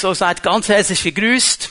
[0.00, 1.69] So seid ganz herzlich begrüßt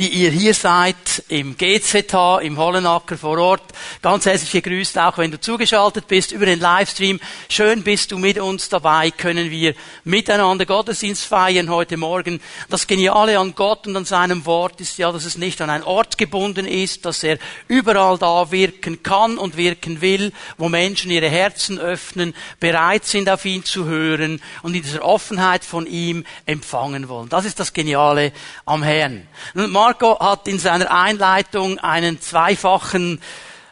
[0.00, 0.96] die ihr hier seid
[1.28, 3.64] im GZH, im Hollenacker vor Ort.
[4.00, 7.20] Ganz herzlich gegrüßt, auch wenn du zugeschaltet bist über den Livestream.
[7.50, 9.74] Schön bist du mit uns dabei, können wir
[10.04, 12.40] miteinander Gottesdienst feiern heute Morgen.
[12.70, 15.84] Das Geniale an Gott und an seinem Wort ist ja, dass es nicht an einen
[15.84, 17.36] Ort gebunden ist, dass er
[17.68, 23.44] überall da wirken kann und wirken will, wo Menschen ihre Herzen öffnen, bereit sind auf
[23.44, 27.28] ihn zu hören und in dieser Offenheit von ihm empfangen wollen.
[27.28, 28.32] Das ist das Geniale
[28.64, 29.28] am Herrn.
[29.52, 33.20] Und Marco hat in seiner Einleitung einen zweifachen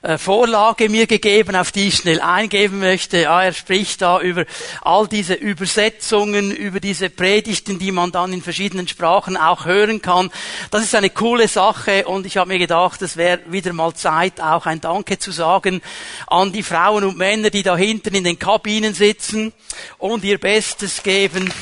[0.02, 3.18] äh, Vorlage mir gegeben, auf die ich schnell eingeben möchte.
[3.18, 4.44] Ja, er spricht da über
[4.82, 10.32] all diese Übersetzungen, über diese Predigten, die man dann in verschiedenen Sprachen auch hören kann.
[10.72, 14.40] Das ist eine coole Sache und ich habe mir gedacht, es wäre wieder mal Zeit,
[14.40, 15.82] auch ein Danke zu sagen
[16.26, 19.52] an die Frauen und Männer, die da hinten in den Kabinen sitzen
[19.98, 21.52] und ihr Bestes geben.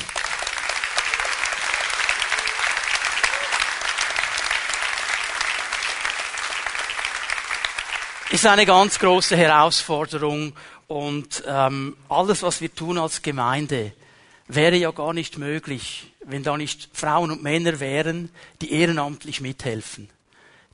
[8.31, 10.53] Ist eine ganz große Herausforderung
[10.87, 13.93] und ähm, alles, was wir tun als Gemeinde,
[14.47, 18.29] wäre ja gar nicht möglich, wenn da nicht Frauen und Männer wären,
[18.61, 20.09] die ehrenamtlich mithelfen,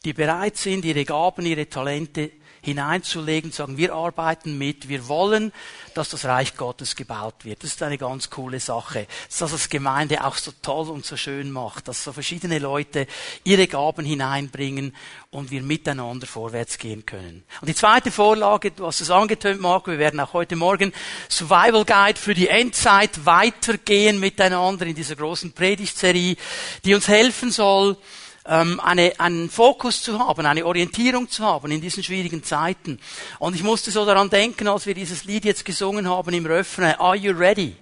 [0.04, 2.32] die bereit sind, ihre Gaben, ihre Talente
[2.64, 5.52] hineinzulegen, sagen, wir arbeiten mit, wir wollen,
[5.94, 7.62] dass das Reich Gottes gebaut wird.
[7.62, 9.06] Das ist eine ganz coole Sache.
[9.26, 12.60] Das ist das, was Gemeinde auch so toll und so schön macht, dass so verschiedene
[12.60, 13.06] Leute
[13.44, 14.96] ihre Gaben hineinbringen
[15.30, 17.44] und wir miteinander vorwärts gehen können.
[17.60, 20.94] Und die zweite Vorlage, du hast es angetönt, Marco, wir werden auch heute Morgen
[21.30, 26.38] Survival Guide für die Endzeit weitergehen miteinander in dieser großen Predigtserie,
[26.86, 27.98] die uns helfen soll,
[28.46, 33.00] ähm, eine, einen Fokus zu haben, eine Orientierung zu haben in diesen schwierigen Zeiten.
[33.40, 36.96] Und ich musste so daran denken, als wir dieses Lied jetzt gesungen haben im Refrain,
[37.00, 37.76] Are you ready?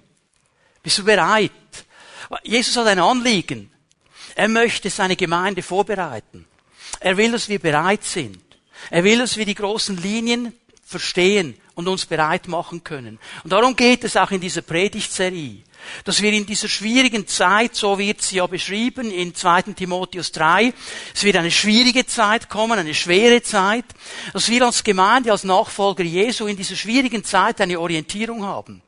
[0.84, 1.52] Bist du bereit?
[2.44, 3.72] Jesus hat ein Anliegen.
[4.36, 6.46] Er möchte seine Gemeinde vorbereiten.
[7.00, 8.42] Er will, dass wir bereit sind.
[8.90, 10.54] Er will, dass wir die großen Linien
[10.84, 13.20] verstehen und uns bereit machen können.
[13.44, 15.64] Und darum geht es auch in dieser Predigtserie
[16.04, 19.62] dass wir in dieser schwierigen Zeit, so wird sie ja beschrieben in 2.
[19.74, 20.74] Timotheus 3,
[21.14, 23.86] es wird eine schwierige Zeit kommen, eine schwere Zeit,
[24.34, 28.82] dass wir als Gemeinde, als Nachfolger Jesu in dieser schwierigen Zeit eine Orientierung haben.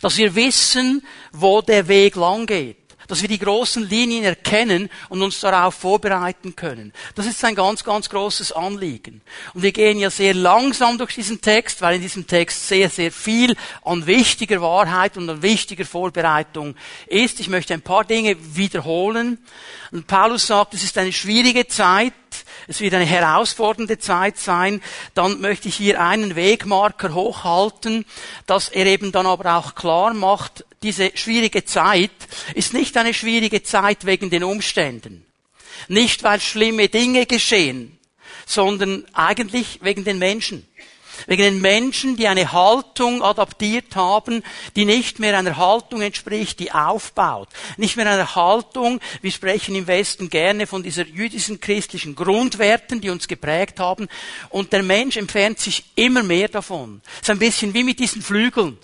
[0.00, 5.22] Dass wir wissen, wo der Weg lang geht dass wir die großen Linien erkennen und
[5.22, 6.92] uns darauf vorbereiten können.
[7.14, 9.20] Das ist ein ganz, ganz großes Anliegen.
[9.54, 13.12] Und wir gehen ja sehr langsam durch diesen Text, weil in diesem Text sehr, sehr
[13.12, 16.74] viel an wichtiger Wahrheit und an wichtiger Vorbereitung
[17.06, 17.40] ist.
[17.40, 19.38] Ich möchte ein paar Dinge wiederholen.
[19.92, 22.12] Und Paulus sagt, es ist eine schwierige Zeit,
[22.68, 24.82] es wird eine herausfordernde Zeit sein,
[25.14, 28.04] dann möchte ich hier einen Wegmarker hochhalten,
[28.46, 32.10] dass er eben dann aber auch klar macht, diese schwierige Zeit
[32.54, 35.24] ist nicht eine schwierige Zeit wegen den Umständen.
[35.88, 37.98] Nicht weil schlimme Dinge geschehen,
[38.46, 40.66] sondern eigentlich wegen den Menschen.
[41.26, 44.42] Wegen den Menschen, die eine Haltung adaptiert haben,
[44.76, 47.48] die nicht mehr einer Haltung entspricht, die aufbaut.
[47.76, 53.10] Nicht mehr einer Haltung, wir sprechen im Westen gerne von dieser jüdischen christlichen Grundwerten, die
[53.10, 54.08] uns geprägt haben.
[54.50, 57.00] Und der Mensch entfernt sich immer mehr davon.
[57.16, 58.78] Es ist ein bisschen wie mit diesen Flügeln.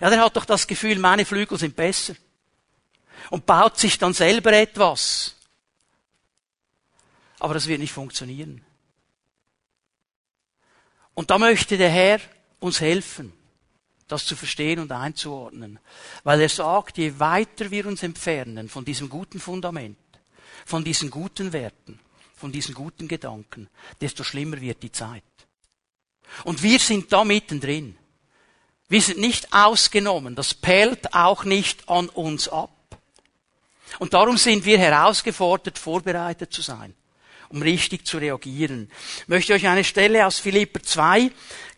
[0.00, 2.14] Ja, der hat doch das Gefühl, meine Flügel sind besser.
[3.30, 5.36] Und baut sich dann selber etwas.
[7.38, 8.64] Aber das wird nicht funktionieren.
[11.14, 12.20] Und da möchte der Herr
[12.60, 13.32] uns helfen,
[14.08, 15.78] das zu verstehen und einzuordnen.
[16.24, 19.98] Weil er sagt, je weiter wir uns entfernen von diesem guten Fundament,
[20.66, 22.00] von diesen guten Werten,
[22.34, 23.68] von diesen guten Gedanken,
[24.00, 25.22] desto schlimmer wird die Zeit.
[26.44, 27.96] Und wir sind da mittendrin.
[28.88, 30.34] Wir sind nicht ausgenommen.
[30.34, 32.70] Das perlt auch nicht an uns ab.
[33.98, 36.94] Und darum sind wir herausgefordert, vorbereitet zu sein,
[37.50, 38.90] um richtig zu reagieren.
[39.22, 41.30] Ich möchte euch eine Stelle aus Philipper 2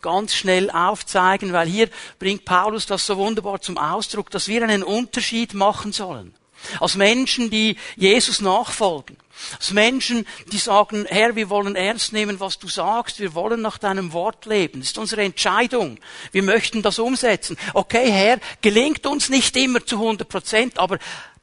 [0.03, 1.89] ganz schnell aufzeigen, weil hier
[2.19, 6.35] bringt Paulus das so wunderbar zum Ausdruck, dass wir einen Unterschied machen sollen.
[6.79, 9.17] Als Menschen, die Jesus nachfolgen.
[9.57, 13.79] Als Menschen, die sagen, Herr, wir wollen ernst nehmen, was du sagst, wir wollen nach
[13.79, 14.81] deinem Wort leben.
[14.81, 15.99] Das ist unsere Entscheidung.
[16.31, 17.57] Wir möchten das umsetzen.
[17.75, 20.99] Okay, Herr, gelingt uns nicht immer zu 100 Prozent, aber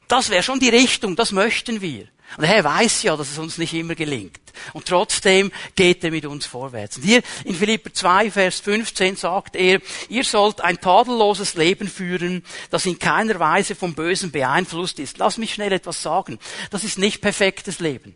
[0.08, 2.06] das wäre schon die Richtung, das möchten wir.
[2.36, 4.40] Und Herr weiß ja, dass es uns nicht immer gelingt.
[4.72, 6.96] Und trotzdem geht er mit uns vorwärts.
[6.96, 12.44] Und hier in Philipper 2, Vers 15 sagt er, ihr sollt ein tadelloses Leben führen,
[12.70, 15.18] das in keiner Weise vom Bösen beeinflusst ist.
[15.18, 16.38] Lass mich schnell etwas sagen.
[16.70, 18.14] Das ist nicht perfektes Leben.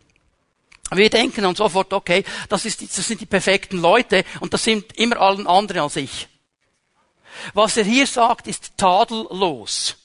[0.91, 4.97] Wir denken dann sofort, okay, das, ist, das sind die perfekten Leute und das sind
[4.97, 6.27] immer allen anderen als ich.
[7.53, 9.97] Was er hier sagt, ist tadellos.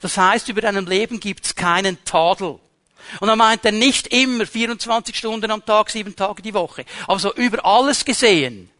[0.00, 2.58] Das heißt, über deinem Leben gibt's keinen Tadel.
[3.20, 6.84] Und er meint er nicht immer 24 Stunden am Tag, sieben Tage die Woche.
[7.06, 8.70] Aber so über alles gesehen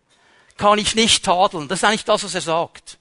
[0.57, 1.69] kann ich nicht tadeln.
[1.69, 2.99] Das ist eigentlich das, was er sagt.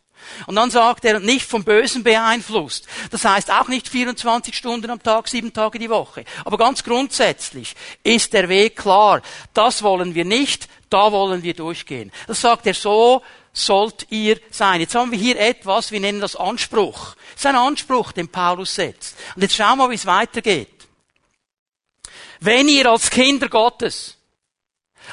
[0.47, 2.87] Und dann sagt er, nicht vom Bösen beeinflusst.
[3.11, 6.23] Das heißt auch nicht 24 Stunden am Tag, sieben Tage die Woche.
[6.45, 9.21] Aber ganz grundsätzlich ist der Weg klar.
[9.53, 12.11] Das wollen wir nicht, da wollen wir durchgehen.
[12.27, 13.21] Das sagt er so,
[13.53, 14.81] sollt ihr sein.
[14.81, 17.15] Jetzt haben wir hier etwas, wir nennen das Anspruch.
[17.33, 19.15] Das ist ein Anspruch, den Paulus setzt.
[19.35, 20.72] Und jetzt schauen wir, wie es weitergeht.
[22.45, 24.17] Wenn ihr als Kinder Gottes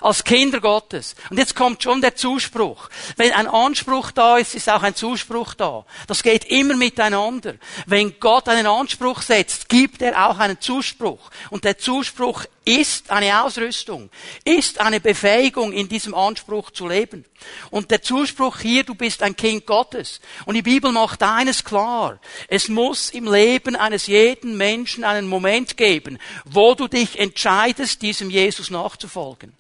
[0.01, 1.15] als Kinder Gottes.
[1.31, 2.89] Und jetzt kommt schon der Zuspruch.
[3.17, 5.85] Wenn ein Anspruch da ist, ist auch ein Zuspruch da.
[6.07, 7.55] Das geht immer miteinander.
[7.87, 11.31] Wenn Gott einen Anspruch setzt, gibt er auch einen Zuspruch.
[11.51, 14.11] Und der Zuspruch ist eine Ausrüstung,
[14.45, 17.25] ist eine Befähigung, in diesem Anspruch zu leben.
[17.71, 20.21] Und der Zuspruch hier, du bist ein Kind Gottes.
[20.45, 22.21] Und die Bibel macht eines klar.
[22.49, 28.31] Es muss im Leben eines jeden Menschen einen Moment geben, wo du dich entscheidest, diesem
[28.31, 29.60] Jesus nachzufolgen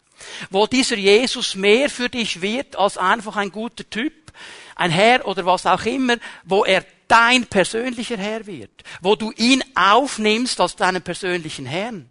[0.50, 4.32] wo dieser Jesus mehr für dich wird als einfach ein guter Typ,
[4.76, 8.70] ein Herr oder was auch immer, wo er dein persönlicher Herr wird,
[9.00, 12.10] wo du ihn aufnimmst als deinen persönlichen Herrn.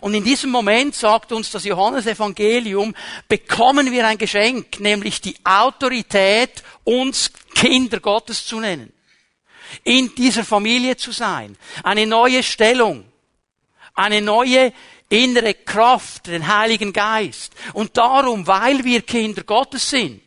[0.00, 2.94] Und in diesem Moment sagt uns das Johannesevangelium,
[3.28, 8.92] bekommen wir ein Geschenk, nämlich die Autorität, uns Kinder Gottes zu nennen.
[9.84, 11.56] In dieser Familie zu sein.
[11.82, 13.04] Eine neue Stellung.
[13.94, 14.72] Eine neue
[15.08, 17.54] innere Kraft, den Heiligen Geist.
[17.72, 20.22] Und darum, weil wir Kinder Gottes sind,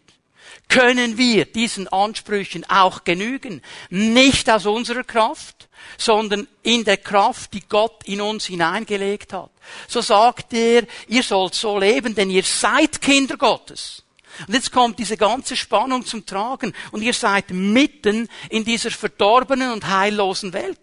[0.68, 3.62] können wir diesen Ansprüchen auch genügen.
[3.90, 5.68] Nicht aus unserer Kraft,
[5.98, 9.52] sondern in der Kraft, die Gott in uns hineingelegt hat.
[9.88, 14.04] So sagt er, ihr sollt so leben, denn ihr seid Kinder Gottes.
[14.48, 19.72] Und jetzt kommt diese ganze Spannung zum Tragen und ihr seid mitten in dieser verdorbenen
[19.72, 20.80] und heillosen Welt.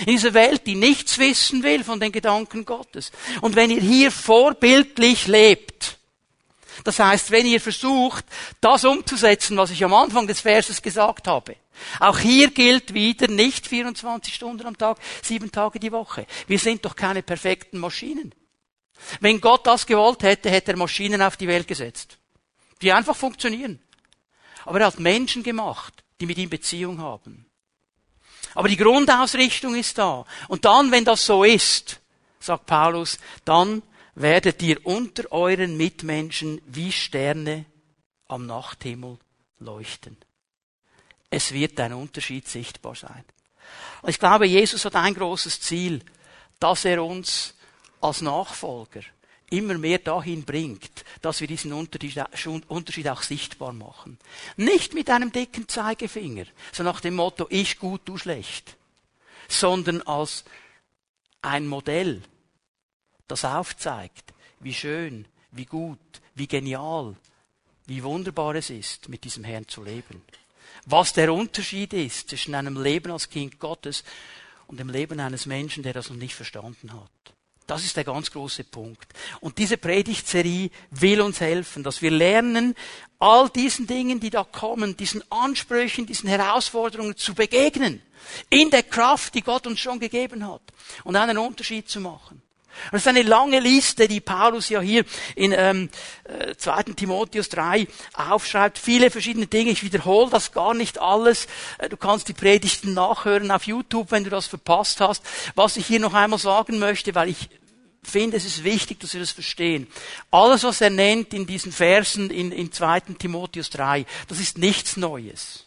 [0.00, 3.12] In dieser Welt, die nichts wissen will von den Gedanken Gottes.
[3.40, 5.98] Und wenn ihr hier vorbildlich lebt,
[6.84, 8.24] das heißt, wenn ihr versucht,
[8.60, 11.56] das umzusetzen, was ich am Anfang des Verses gesagt habe,
[12.00, 16.26] auch hier gilt wieder nicht 24 Stunden am Tag, sieben Tage die Woche.
[16.46, 18.34] Wir sind doch keine perfekten Maschinen.
[19.20, 22.18] Wenn Gott das gewollt hätte, hätte er Maschinen auf die Welt gesetzt,
[22.80, 23.80] die einfach funktionieren.
[24.64, 27.46] Aber er hat Menschen gemacht, die mit ihm Beziehung haben.
[28.54, 30.24] Aber die Grundausrichtung ist da.
[30.48, 32.00] Und dann, wenn das so ist,
[32.40, 33.82] sagt Paulus, dann
[34.14, 37.64] werdet ihr unter euren Mitmenschen wie Sterne
[38.28, 39.18] am Nachthimmel
[39.58, 40.16] leuchten.
[41.30, 43.24] Es wird ein Unterschied sichtbar sein.
[44.02, 46.04] Und ich glaube, Jesus hat ein großes Ziel,
[46.58, 47.54] dass er uns
[48.00, 49.00] als Nachfolger
[49.52, 54.18] immer mehr dahin bringt, dass wir diesen Unterschied auch sichtbar machen.
[54.56, 58.76] Nicht mit einem dicken Zeigefinger, so nach dem Motto, ich gut, du schlecht,
[59.48, 60.44] sondern als
[61.42, 62.22] ein Modell,
[63.28, 65.98] das aufzeigt, wie schön, wie gut,
[66.34, 67.16] wie genial,
[67.86, 70.22] wie wunderbar es ist, mit diesem Herrn zu leben.
[70.86, 74.04] Was der Unterschied ist zwischen einem Leben als Kind Gottes
[74.66, 77.31] und dem Leben eines Menschen, der das noch nicht verstanden hat.
[77.66, 79.12] Das ist der ganz große Punkt.
[79.40, 82.74] Und diese Predigtserie will uns helfen, dass wir lernen,
[83.18, 88.02] all diesen Dingen, die da kommen, diesen Ansprüchen, diesen Herausforderungen zu begegnen.
[88.50, 90.62] In der Kraft, die Gott uns schon gegeben hat.
[91.04, 92.42] Und einen Unterschied zu machen.
[92.90, 95.88] Das ist eine lange Liste, die Paulus ja hier in ähm,
[96.56, 96.80] 2.
[96.80, 98.78] Äh, Timotheus 3 aufschreibt.
[98.78, 99.70] Viele verschiedene Dinge.
[99.70, 101.46] Ich wiederhole das gar nicht alles.
[101.78, 105.22] Äh, du kannst die Predigten nachhören auf YouTube, wenn du das verpasst hast.
[105.54, 107.48] Was ich hier noch einmal sagen möchte, weil ich
[108.02, 109.86] finde, es ist wichtig, dass wir das verstehen.
[110.30, 113.00] Alles, was er nennt in diesen Versen in, in 2.
[113.18, 115.61] Timotheus 3, das ist nichts Neues.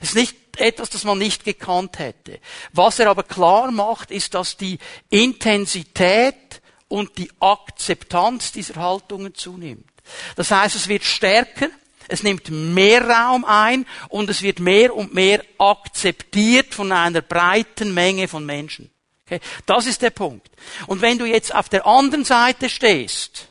[0.00, 2.40] Es ist nicht etwas, das man nicht gekannt hätte.
[2.72, 4.78] Was er aber klar macht, ist, dass die
[5.10, 9.90] Intensität und die Akzeptanz dieser Haltungen zunimmt.
[10.36, 11.68] Das heißt, es wird stärker,
[12.08, 17.94] es nimmt mehr Raum ein und es wird mehr und mehr akzeptiert von einer breiten
[17.94, 18.90] Menge von Menschen.
[19.26, 19.40] Okay?
[19.66, 20.50] Das ist der Punkt.
[20.86, 23.48] Und wenn du jetzt auf der anderen Seite stehst,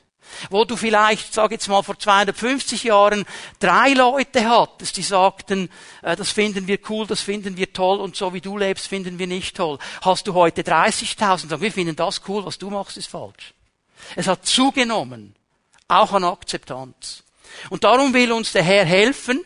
[0.49, 3.25] wo du vielleicht, sag jetzt mal, vor 250 Jahren
[3.59, 5.69] drei Leute hattest, die sagten,
[6.01, 9.19] äh, das finden wir cool, das finden wir toll und so wie du lebst, finden
[9.19, 9.79] wir nicht toll.
[10.01, 13.53] Hast du heute 30.000, sagen wir finden das cool, was du machst, ist falsch.
[14.15, 15.35] Es hat zugenommen,
[15.87, 17.23] auch an Akzeptanz.
[17.69, 19.43] Und darum will uns der Herr helfen,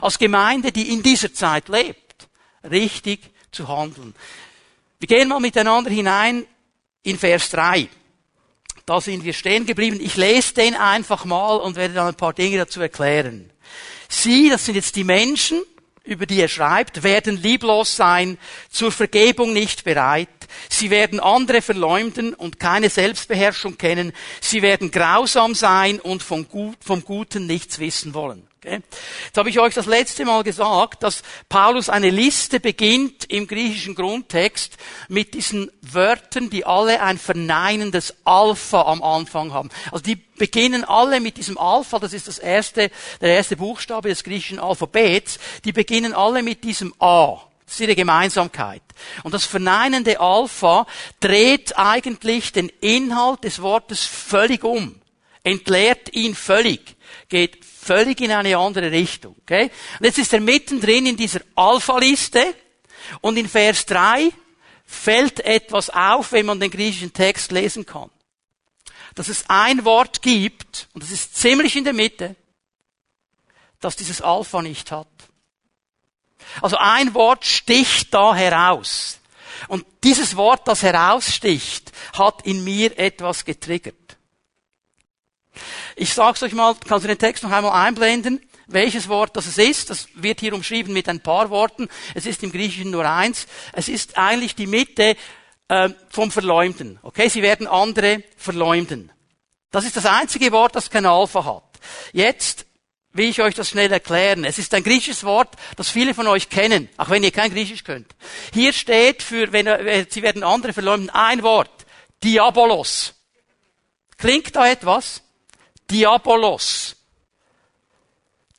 [0.00, 2.28] als Gemeinde, die in dieser Zeit lebt,
[2.68, 4.14] richtig zu handeln.
[4.98, 6.46] Wir gehen mal miteinander hinein
[7.02, 7.88] in Vers 3.
[8.90, 10.00] Da sind wir stehen geblieben.
[10.00, 13.48] Ich lese den einfach mal und werde dann ein paar Dinge dazu erklären.
[14.08, 15.62] Sie, das sind jetzt die Menschen,
[16.02, 18.36] über die er schreibt, werden lieblos sein,
[18.68, 20.28] zur Vergebung nicht bereit.
[20.68, 24.12] Sie werden andere verleumden und keine Selbstbeherrschung kennen.
[24.40, 28.49] Sie werden grausam sein und vom, Guten nichts wissen wollen.
[28.62, 28.82] Okay?
[29.24, 33.94] Jetzt habe ich euch das letzte Mal gesagt, dass Paulus eine Liste beginnt im griechischen
[33.94, 34.76] Grundtext
[35.08, 39.70] mit diesen Wörtern, die alle ein verneinendes Alpha am Anfang haben.
[39.90, 42.90] Also die beginnen alle mit diesem Alpha, das ist das erste,
[43.22, 47.40] der erste Buchstabe des griechischen Alphabets, die beginnen alle mit diesem A.
[47.64, 48.82] Das ist ihre Gemeinsamkeit.
[49.22, 50.86] Und das verneinende Alpha
[51.20, 55.00] dreht eigentlich den Inhalt des Wortes völlig um,
[55.44, 56.96] entleert ihn völlig,
[57.30, 59.34] geht völlig in eine andere Richtung.
[59.42, 59.70] Okay?
[59.98, 62.54] Und jetzt ist er mittendrin in dieser Alpha-Liste
[63.22, 64.30] und in Vers 3
[64.84, 68.10] fällt etwas auf, wenn man den griechischen Text lesen kann.
[69.14, 72.36] Dass es ein Wort gibt, und das ist ziemlich in der Mitte,
[73.80, 75.08] das dieses Alpha nicht hat.
[76.60, 79.18] Also ein Wort sticht da heraus.
[79.68, 83.99] Und dieses Wort, das heraussticht, hat in mir etwas getriggert.
[85.96, 89.90] Ich sag's euch mal, kannst du den Text noch einmal einblenden, welches Wort das ist.
[89.90, 91.88] Das wird hier umschrieben mit ein paar Worten.
[92.14, 93.46] Es ist im Griechischen nur eins.
[93.72, 95.16] Es ist eigentlich die Mitte
[95.68, 96.98] äh, vom Verleumden.
[97.02, 99.12] Okay, sie werden andere verleumden.
[99.70, 101.80] Das ist das einzige Wort, das kein Alpha hat.
[102.12, 102.66] Jetzt
[103.12, 104.44] will ich euch das schnell erklären.
[104.44, 107.84] Es ist ein griechisches Wort, das viele von euch kennen, auch wenn ihr kein Griechisch
[107.84, 108.14] könnt.
[108.52, 111.70] Hier steht für, wenn äh, sie werden andere verleumden, ein Wort.
[112.22, 113.14] Diabolos.
[114.18, 115.22] Klingt da etwas?
[115.90, 116.96] Diabolos.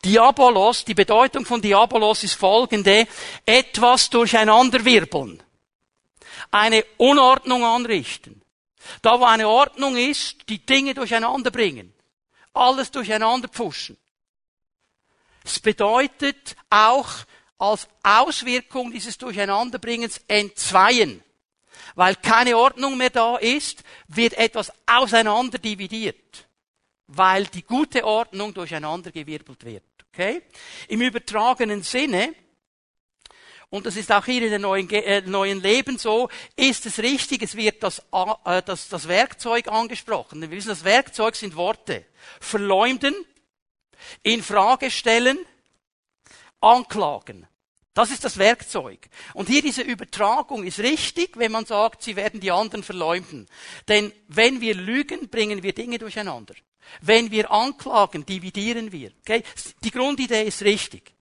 [0.03, 3.07] Diabolos, die Bedeutung von Diabolos ist folgende,
[3.45, 5.41] etwas durcheinanderwirbeln.
[6.49, 8.41] Eine Unordnung anrichten.
[9.01, 11.93] Da wo eine Ordnung ist, die Dinge durcheinander bringen.
[12.53, 13.95] Alles durcheinander pfuschen.
[15.45, 17.09] Es bedeutet auch
[17.57, 21.23] als Auswirkung dieses Durcheinanderbringens entzweien.
[21.95, 26.47] Weil keine Ordnung mehr da ist, wird etwas auseinander dividiert
[27.13, 29.83] weil die gute Ordnung durcheinandergewirbelt wird.
[30.13, 30.41] Okay?
[30.87, 32.33] Im übertragenen Sinne,
[33.69, 37.41] und das ist auch hier in der neuen, äh, neuen Leben so, ist es richtig,
[37.43, 37.99] es wird das,
[38.45, 40.41] äh, das, das Werkzeug angesprochen.
[40.41, 42.05] Wir wissen, das Werkzeug sind Worte.
[42.39, 43.15] Verleumden,
[44.23, 45.37] in Frage stellen,
[46.59, 47.47] anklagen.
[47.93, 49.09] Das ist das Werkzeug.
[49.33, 53.49] Und hier diese Übertragung ist richtig, wenn man sagt, sie werden die anderen verleumden.
[53.89, 56.55] Denn wenn wir lügen, bringen wir Dinge durcheinander.
[56.99, 59.11] Wenn wir anklagen, dividieren wir.
[59.21, 59.43] Okay?
[59.83, 61.13] Die Grundidee ist richtig.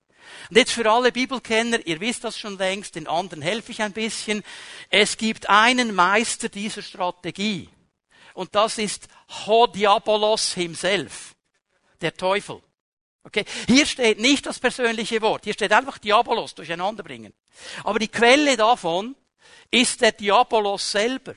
[0.48, 3.92] Und jetzt für alle Bibelkenner, ihr wisst das schon längst, den anderen helfe ich ein
[3.92, 4.42] bisschen.
[4.88, 7.68] Es gibt einen Meister dieser Strategie.
[8.34, 9.08] Und das ist
[9.46, 11.34] Ho Diabolos himself.
[12.00, 12.62] Der Teufel.
[13.22, 13.44] Okay?
[13.66, 15.44] Hier steht nicht das persönliche Wort.
[15.44, 17.32] Hier steht einfach Diabolos durcheinander bringen.
[17.84, 19.14] Aber die Quelle davon
[19.70, 21.34] ist der Diabolos selber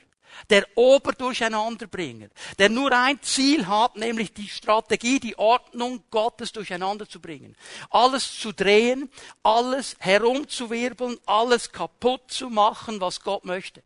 [0.50, 2.28] der Oberdurcheinanderbringer,
[2.60, 7.56] der nur ein Ziel hat, nämlich die Strategie, die Ordnung Gottes durcheinander zu bringen.
[7.90, 9.10] Alles zu drehen,
[9.42, 13.84] alles herumzuwirbeln, alles kaputt zu machen, was Gott möchte.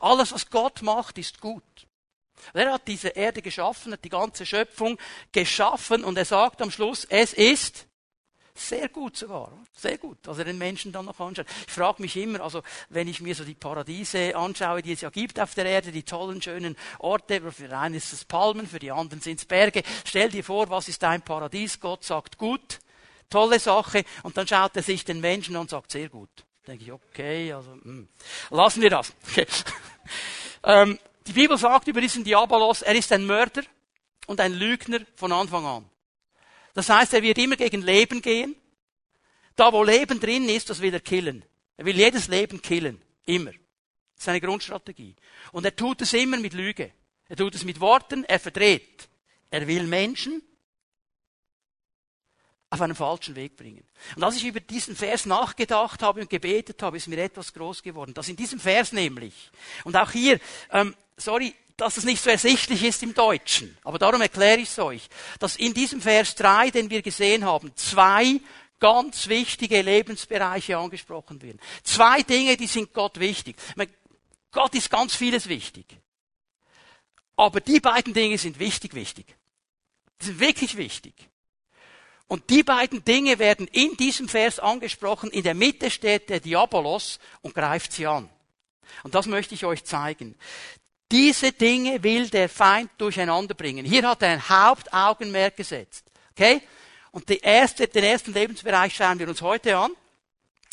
[0.00, 1.62] Alles, was Gott macht, ist gut.
[2.52, 4.98] Er hat diese Erde geschaffen, hat die ganze Schöpfung
[5.32, 7.87] geschaffen und er sagt am Schluss, es ist
[8.58, 9.52] sehr gut sogar.
[9.74, 11.46] Sehr gut, er den Menschen dann noch anschaut.
[11.66, 15.10] Ich frage mich immer, also wenn ich mir so die Paradiese anschaue, die es ja
[15.10, 18.90] gibt auf der Erde, die tollen, schönen Orte, für einen ist es Palmen, für die
[18.90, 19.82] anderen sind es Berge.
[20.04, 21.80] Stell dir vor, was ist dein Paradies?
[21.80, 22.80] Gott sagt gut,
[23.30, 24.04] tolle Sache.
[24.22, 26.30] Und dann schaut er sich den Menschen an und sagt sehr gut.
[26.66, 27.82] Denke ich, okay, also mh.
[27.84, 28.08] Hm.
[28.50, 29.12] lassen wir das.
[29.30, 29.46] Okay.
[30.64, 33.62] ähm, die Bibel sagt über diesen Diabolos, er ist ein Mörder
[34.26, 35.90] und ein Lügner von Anfang an.
[36.78, 38.54] Das heißt, er wird immer gegen Leben gehen.
[39.56, 41.44] Da, wo Leben drin ist, das will er killen.
[41.76, 43.02] Er will jedes Leben killen.
[43.26, 43.50] Immer.
[43.50, 45.16] Das ist seine Grundstrategie.
[45.50, 46.92] Und er tut es immer mit Lüge.
[47.28, 49.08] Er tut es mit Worten, er verdreht.
[49.50, 50.40] Er will Menschen
[52.70, 53.84] auf einen falschen Weg bringen.
[54.14, 57.82] Und als ich über diesen Vers nachgedacht habe und gebetet habe, ist mir etwas groß
[57.82, 58.14] geworden.
[58.14, 59.50] Dass in diesem Vers nämlich,
[59.82, 60.38] und auch hier,
[60.70, 63.78] ähm, sorry, dass es nicht so ersichtlich ist im Deutschen.
[63.84, 65.08] Aber darum erkläre ich es euch,
[65.38, 68.40] dass in diesem Vers 3, den wir gesehen haben, zwei
[68.80, 71.60] ganz wichtige Lebensbereiche angesprochen werden.
[71.84, 73.56] Zwei Dinge, die sind Gott wichtig.
[73.76, 73.90] Meine,
[74.50, 75.86] Gott ist ganz vieles wichtig.
[77.36, 79.36] Aber die beiden Dinge sind wichtig, wichtig.
[80.20, 81.14] Die sind wirklich wichtig.
[82.26, 85.30] Und die beiden Dinge werden in diesem Vers angesprochen.
[85.30, 88.28] In der Mitte steht der Diabolos und greift sie an.
[89.04, 90.34] Und das möchte ich euch zeigen.
[91.10, 93.84] Diese Dinge will der Feind durcheinander bringen.
[93.86, 96.04] Hier hat er ein Hauptaugenmerk gesetzt.
[96.32, 96.60] Okay?
[97.10, 99.92] Und erste, den ersten Lebensbereich schauen wir uns heute an.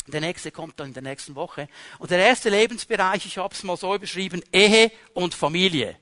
[0.06, 1.68] Der nächste kommt dann in der nächsten Woche.
[1.98, 5.96] Und der erste Lebensbereich, ich habe es mal so überschrieben, Ehe und Familie.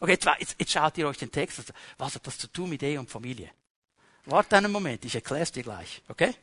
[0.00, 1.64] Okay, jetzt, jetzt, jetzt schaut ihr euch den Text an.
[1.96, 3.50] Was hat das zu tun mit Ehe und Familie?
[4.26, 6.02] Warte einen Moment, ich erkläre es dir gleich.
[6.08, 6.34] Okay?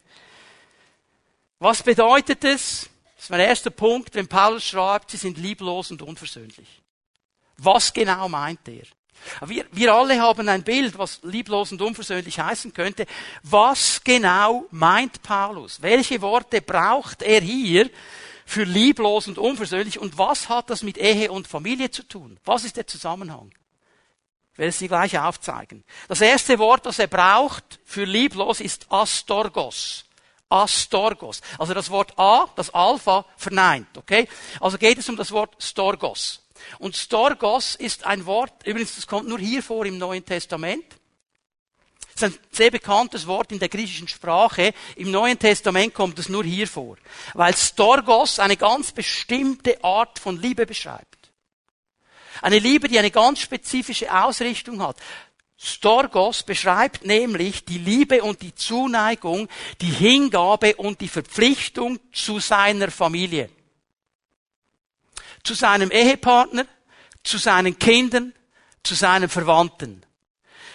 [1.59, 2.89] Was bedeutet es?
[3.15, 6.81] Das ist mein erster Punkt, wenn Paulus schreibt, sie sind lieblos und unversöhnlich.
[7.57, 8.85] Was genau meint er?
[9.45, 13.05] Wir, wir alle haben ein Bild, was lieblos und unversöhnlich heißen könnte.
[13.43, 15.81] Was genau meint Paulus?
[15.81, 17.89] Welche Worte braucht er hier
[18.45, 19.99] für lieblos und unversöhnlich?
[19.99, 22.39] Und was hat das mit Ehe und Familie zu tun?
[22.45, 23.51] Was ist der Zusammenhang?
[24.53, 25.83] Ich werde es dir gleich aufzeigen.
[26.07, 30.05] Das erste Wort, das er braucht für lieblos, ist Astorgos.
[30.49, 31.41] Astorgos.
[31.59, 34.27] Also das Wort A, das Alpha, verneint, okay?
[34.59, 36.41] Also geht es um das Wort Storgos.
[36.79, 40.85] Und Storgos ist ein Wort, übrigens, das kommt nur hier vor im Neuen Testament.
[42.13, 44.73] Das ist ein sehr bekanntes Wort in der griechischen Sprache.
[44.95, 46.97] Im Neuen Testament kommt es nur hier vor.
[47.35, 51.31] Weil Storgos eine ganz bestimmte Art von Liebe beschreibt.
[52.41, 54.97] Eine Liebe, die eine ganz spezifische Ausrichtung hat.
[55.59, 59.47] Storgos beschreibt nämlich die Liebe und die Zuneigung,
[59.81, 63.49] die Hingabe und die Verpflichtung zu seiner Familie
[65.47, 66.65] zu seinem Ehepartner,
[67.23, 68.33] zu seinen Kindern,
[68.83, 70.03] zu seinen Verwandten.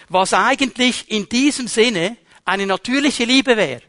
[0.09, 3.83] Was eigentlich in diesem Sinne eine natürliche Liebe wäre.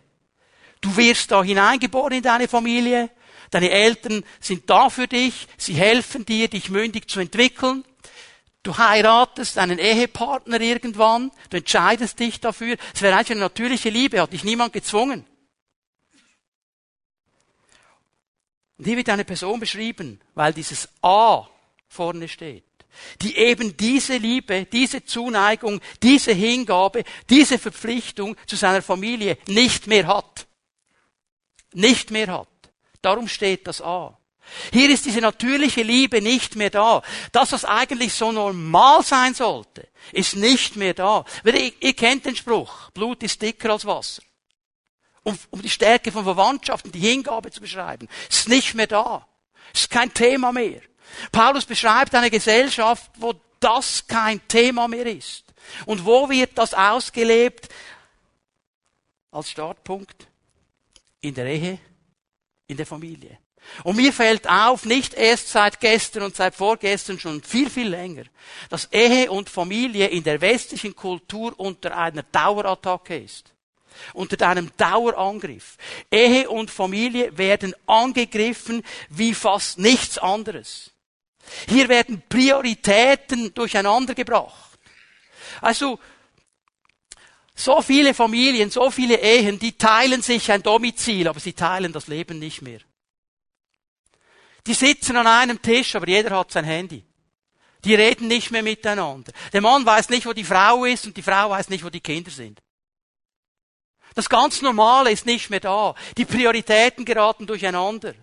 [0.83, 3.09] Du wirst da hineingeboren in deine Familie,
[3.51, 7.83] deine Eltern sind da für dich, sie helfen dir, dich mündig zu entwickeln.
[8.63, 12.77] Du heiratest einen Ehepartner irgendwann, du entscheidest dich dafür.
[12.95, 15.25] Es wäre eigentlich eine natürliche Liebe, hat dich niemand gezwungen.
[18.85, 21.47] Hier wird eine Person beschrieben, weil dieses A
[21.89, 22.65] vorne steht,
[23.23, 30.07] die eben diese Liebe, diese Zuneigung, diese Hingabe, diese Verpflichtung zu seiner Familie nicht mehr
[30.07, 30.47] hat.
[31.73, 32.49] Nicht mehr hat.
[33.03, 34.17] Darum steht das A.
[34.73, 37.03] Hier ist diese natürliche Liebe nicht mehr da.
[37.33, 41.25] Das, was eigentlich so normal sein sollte, ist nicht mehr da.
[41.45, 44.23] Ihr, ihr kennt den Spruch, Blut ist dicker als Wasser
[45.25, 48.09] um, um die Stärke von Verwandtschaften, die Hingabe zu beschreiben.
[48.31, 49.27] Ist nicht mehr da.
[49.73, 50.81] Ist kein Thema mehr.
[51.33, 55.45] Paulus beschreibt eine Gesellschaft, wo das kein Thema mehr ist.
[55.87, 57.69] Und wo wird das ausgelebt?
[59.31, 60.29] Als Startpunkt
[61.21, 61.79] in der Ehe,
[62.67, 63.39] in der Familie.
[63.83, 68.25] Und mir fällt auf, nicht erst seit gestern und seit vorgestern, schon viel, viel länger,
[68.69, 73.54] dass Ehe und Familie in der westlichen Kultur unter einer Dauerattacke ist
[74.13, 75.77] unter einem Dauerangriff.
[76.11, 80.91] Ehe und Familie werden angegriffen wie fast nichts anderes.
[81.69, 84.79] Hier werden Prioritäten durcheinander gebracht.
[85.61, 85.99] Also,
[87.55, 92.09] so viele Familien, so viele Ehen, die teilen sich ein Domizil, aber sie teilen das
[92.09, 92.81] Leben nicht mehr.
[94.67, 97.05] Die sitzen an einem Tisch, aber jeder hat sein Handy.
[97.85, 99.33] Die reden nicht mehr miteinander.
[99.53, 102.01] Der Mann weiß nicht, wo die Frau ist und die Frau weiß nicht, wo die
[102.01, 102.61] Kinder sind.
[104.15, 105.95] Das ganz Normale ist nicht mehr da.
[106.17, 108.15] Die Prioritäten geraten durcheinander.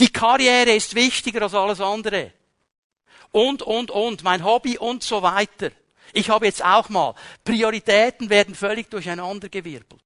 [0.00, 2.32] Die Karriere ist wichtiger als alles andere.
[3.30, 4.24] Und, und, und.
[4.24, 5.70] Mein Hobby und so weiter.
[6.12, 7.14] Ich habe jetzt auch mal.
[7.44, 10.02] Prioritäten werden völlig durcheinandergewirbelt.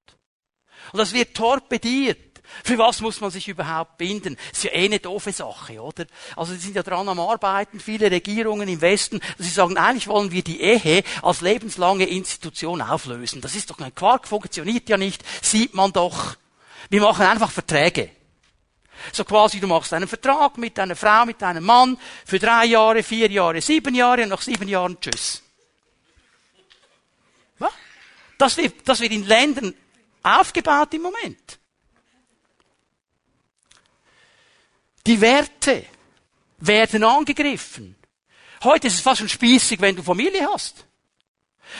[0.91, 2.30] Und das wird torpediert.
[2.63, 4.37] Für was muss man sich überhaupt binden?
[4.51, 6.05] ist ja eh eine doofe Sache, oder?
[6.35, 10.31] Also, sie sind ja dran am Arbeiten, viele Regierungen im Westen, sie sagen, eigentlich wollen
[10.31, 13.41] wir die Ehe als lebenslange Institution auflösen.
[13.41, 16.35] Das ist doch ein Quark, funktioniert ja nicht, sieht man doch.
[16.89, 18.09] Wir machen einfach Verträge.
[19.11, 23.01] So quasi, du machst einen Vertrag mit deiner Frau, mit deinem Mann, für drei Jahre,
[23.01, 25.41] vier Jahre, sieben Jahre und nach sieben Jahren tschüss.
[28.41, 29.75] Das wird, das wird in Ländern
[30.23, 31.59] aufgebaut im Moment.
[35.07, 35.85] Die Werte
[36.57, 37.95] werden angegriffen.
[38.63, 40.85] Heute ist es fast schon spießig, wenn du Familie hast.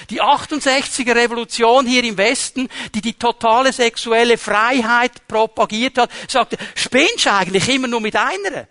[0.10, 7.28] Die 68er Revolution hier im Westen, die die totale sexuelle Freiheit propagiert hat, sagte, spinnst
[7.28, 8.68] eigentlich immer nur mit einer?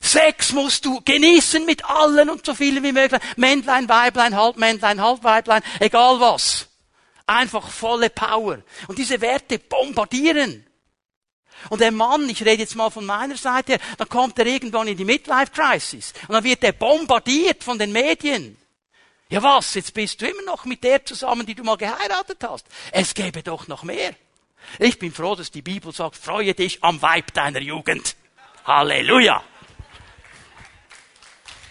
[0.00, 3.20] Sex musst du genießen mit allen und so vielen wie möglich.
[3.36, 6.68] Männlein, Weiblein, Halbmännlein, Halbweiblein, egal was.
[7.26, 8.58] Einfach volle Power.
[8.86, 10.66] Und diese Werte bombardieren.
[11.70, 14.88] Und der Mann, ich rede jetzt mal von meiner Seite her, dann kommt er irgendwann
[14.88, 16.12] in die Midlife Crisis.
[16.28, 18.56] Und dann wird er bombardiert von den Medien.
[19.30, 22.66] Ja was, jetzt bist du immer noch mit der zusammen, die du mal geheiratet hast.
[22.92, 24.14] Es gäbe doch noch mehr.
[24.78, 28.16] Ich bin froh, dass die Bibel sagt, freue dich am Weib deiner Jugend.
[28.64, 29.42] Halleluja.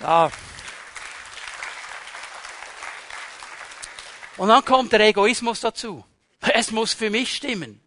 [0.02, 0.32] Ja.
[4.38, 6.04] Und dann kommt der Egoismus dazu.
[6.42, 7.83] Es muss für mich stimmen.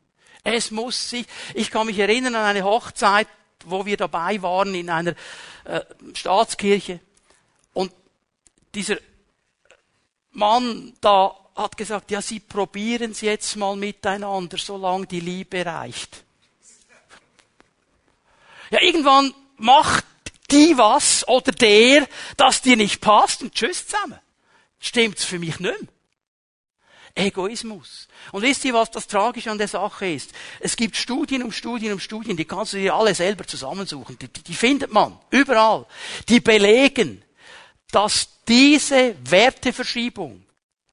[0.49, 3.27] Es muss sich, ich kann mich erinnern an eine Hochzeit,
[3.65, 5.15] wo wir dabei waren in einer
[5.65, 5.81] äh,
[6.15, 7.01] Staatskirche.
[7.73, 7.93] Und
[8.73, 8.99] dieser
[10.31, 16.23] Mann da hat gesagt, ja, Sie probieren es jetzt mal miteinander, solange die Liebe reicht.
[18.71, 20.05] Ja, irgendwann macht
[20.53, 22.07] die was oder der,
[22.37, 24.21] das dir nicht passt und tschüss zusammen.
[24.79, 25.96] Stimmt's für mich nicht mehr.
[27.17, 28.09] Egoismus.
[28.31, 30.33] Und wisst ihr, was das Tragische an der Sache ist?
[30.61, 34.19] Es gibt Studien um Studien um Studien, die kannst du dir alle selber zusammensuchen.
[34.19, 35.87] Die, die findet man überall.
[36.29, 37.23] Die belegen,
[37.91, 40.45] dass diese Werteverschiebung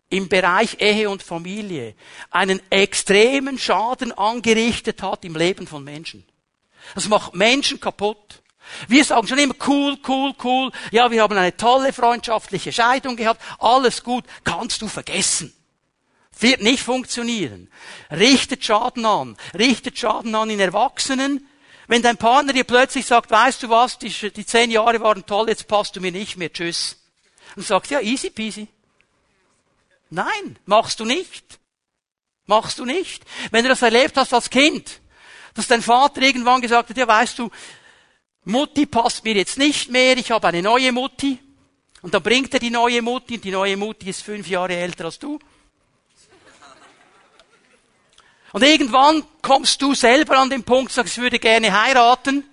[0.10, 1.96] im Bereich Ehe und Familie
[2.30, 6.24] einen extremen Schaden angerichtet hat im Leben von Menschen.
[6.96, 8.42] Das macht Menschen kaputt.
[8.88, 10.72] Wir sagen schon immer cool, cool, cool.
[10.92, 13.42] Ja, wir haben eine tolle freundschaftliche Scheidung gehabt.
[13.60, 14.24] Alles gut.
[14.44, 15.54] Kannst du vergessen.
[16.39, 17.69] Wird nicht funktionieren.
[18.12, 19.38] Richtet Schaden an.
[19.58, 21.48] Richtet Schaden an in Erwachsenen.
[21.88, 25.50] Wenn dein Partner dir plötzlich sagt, weißt du was, die, die zehn Jahre waren toll,
[25.50, 27.00] jetzt passt du mir nicht mehr, tschüss.
[27.56, 28.67] Und sagst, ja, easy peasy.
[30.10, 31.60] Nein, machst du nicht.
[32.46, 33.24] Machst du nicht.
[33.52, 35.02] Wenn du das erlebt hast als Kind,
[35.54, 37.52] dass dein Vater irgendwann gesagt hat, ja, weißt du,
[38.46, 41.39] Mutti passt mir jetzt nicht mehr, ich habe eine neue Mutti.
[42.02, 45.06] Und dann bringt er die neue Mutti und die neue Mutti ist fünf Jahre älter
[45.06, 45.39] als du.
[48.54, 52.46] Und irgendwann kommst du selber an den Punkt, sagst, ich würde gerne heiraten.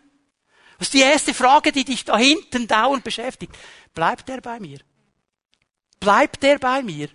[0.78, 3.54] Was ist die erste Frage, die dich da hinten dauernd beschäftigt?
[3.94, 4.80] Bleibt er bei mir?
[6.00, 7.10] Bleibt er bei mir?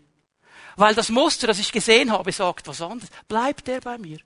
[0.76, 3.10] Weil das Muster, das ich gesehen habe, sagt was anderes.
[3.28, 4.20] Bleibt er bei mir?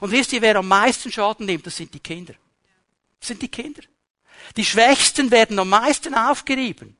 [0.00, 1.66] Und wisst ihr, wer am meisten Schaden nimmt?
[1.66, 2.34] Das sind die Kinder.
[3.20, 3.82] Das sind die Kinder.
[4.56, 6.96] Die Schwächsten werden am meisten aufgerieben.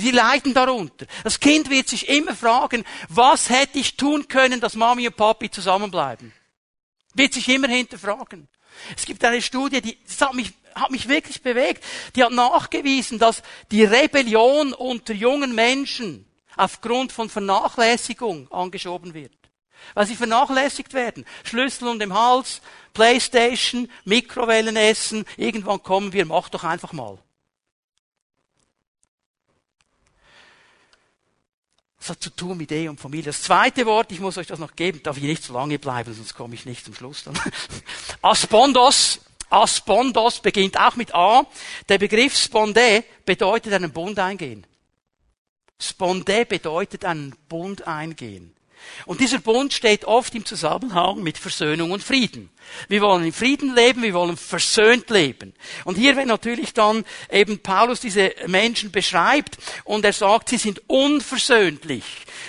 [0.00, 1.06] Die leiden darunter.
[1.22, 5.50] Das Kind wird sich immer fragen, was hätte ich tun können, dass Mami und Papi
[5.50, 6.32] zusammenbleiben?
[7.14, 8.48] Wird sich immer hinterfragen.
[8.96, 11.84] Es gibt eine Studie, die, das hat mich, hat mich wirklich bewegt.
[12.16, 16.26] Die hat nachgewiesen, dass die Rebellion unter jungen Menschen
[16.56, 19.32] aufgrund von Vernachlässigung angeschoben wird.
[19.94, 21.24] Weil sie vernachlässigt werden.
[21.44, 22.62] Schlüssel um den Hals,
[22.94, 27.18] Playstation, Mikrowellen essen, irgendwann kommen wir, mach doch einfach mal.
[32.04, 33.24] Das hat zu tun mit Ehe und Familie.
[33.24, 36.12] Das zweite Wort, ich muss euch das noch geben, darf ich nicht zu lange bleiben,
[36.12, 37.32] sonst komme ich nicht zum Schluss dann.
[38.20, 39.20] Aspondos.
[39.48, 41.46] Aspondos beginnt auch mit A.
[41.88, 44.66] Der Begriff Sponde bedeutet einen Bund eingehen.
[45.80, 48.53] Sponde bedeutet einen Bund eingehen.
[49.06, 52.50] Und dieser Bund steht oft im Zusammenhang mit Versöhnung und Frieden.
[52.88, 55.54] Wir wollen in Frieden leben, wir wollen versöhnt leben.
[55.84, 60.82] Und hier, wenn natürlich dann eben Paulus diese Menschen beschreibt und er sagt, sie sind
[60.88, 62.04] unversöhnlich.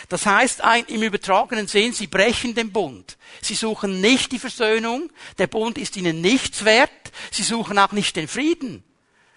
[0.09, 3.17] Das heißt im übertragenen Sinn, sie brechen den Bund.
[3.41, 6.89] Sie suchen nicht die Versöhnung, der Bund ist ihnen nichts wert,
[7.31, 8.83] sie suchen auch nicht den Frieden,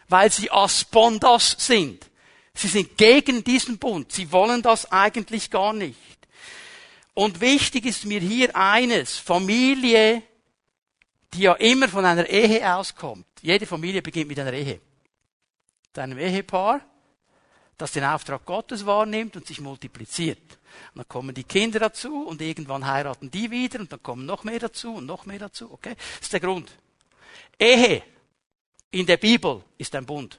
[0.08, 2.06] weil sie aspondos sind.
[2.54, 6.17] Sie sind gegen diesen Bund, sie wollen das eigentlich gar nicht.
[7.18, 10.22] Und wichtig ist mir hier eines, Familie,
[11.34, 13.26] die ja immer von einer Ehe auskommt.
[13.42, 14.80] Jede Familie beginnt mit einer Ehe.
[15.88, 16.80] Mit einem Ehepaar,
[17.76, 20.38] das den Auftrag Gottes wahrnimmt und sich multipliziert.
[20.94, 24.44] Und dann kommen die Kinder dazu und irgendwann heiraten die wieder und dann kommen noch
[24.44, 25.72] mehr dazu und noch mehr dazu.
[25.72, 25.96] Okay?
[25.96, 26.70] Das ist der Grund.
[27.58, 28.04] Ehe
[28.92, 30.38] in der Bibel ist ein Bund.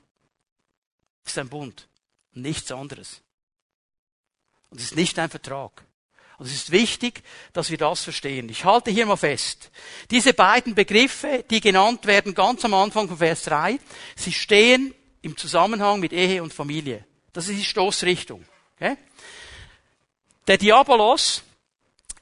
[1.26, 1.90] Ist ein Bund.
[2.32, 3.22] Nichts anderes.
[4.70, 5.89] Und es ist nicht ein Vertrag.
[6.40, 7.22] Und es ist wichtig,
[7.52, 8.48] dass wir das verstehen.
[8.48, 9.70] Ich halte hier mal fest.
[10.10, 13.78] Diese beiden Begriffe, die genannt werden ganz am Anfang von Vers 3,
[14.16, 17.06] sie stehen im Zusammenhang mit Ehe und Familie.
[17.34, 18.46] Das ist die Stoßrichtung.
[18.76, 18.96] Okay?
[20.48, 21.44] Der Diabolos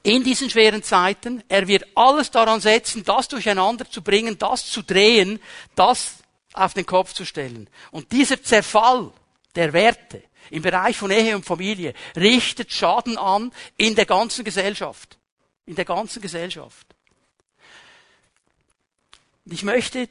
[0.02, 4.82] in diesen schweren Zeiten, er wird alles daran setzen, das durcheinander zu bringen, das zu
[4.82, 5.40] drehen,
[5.76, 6.16] das
[6.54, 7.70] auf den Kopf zu stellen.
[7.92, 9.12] Und dieser Zerfall
[9.54, 15.18] der Werte, im Bereich von Ehe und Familie richtet Schaden an in der ganzen Gesellschaft.
[15.66, 16.86] In der ganzen Gesellschaft.
[19.44, 20.08] Ich möchte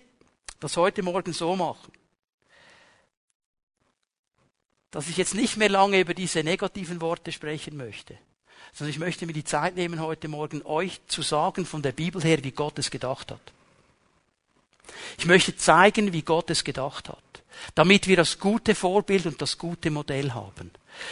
[0.60, 1.92] das heute Morgen so machen,
[4.92, 8.18] dass ich jetzt nicht mehr lange über diese negativen Worte sprechen möchte,
[8.74, 12.24] sondern ich möchte mir die Zeit nehmen, heute Morgen euch zu sagen von der Bibel
[12.24, 13.54] her, wie Gott es gedacht hat.
[15.18, 17.27] Ich möchte zeigen, wie Gott es gedacht hat
[17.76, 20.72] damit wir das gute Vorbild und das gute Modell haben,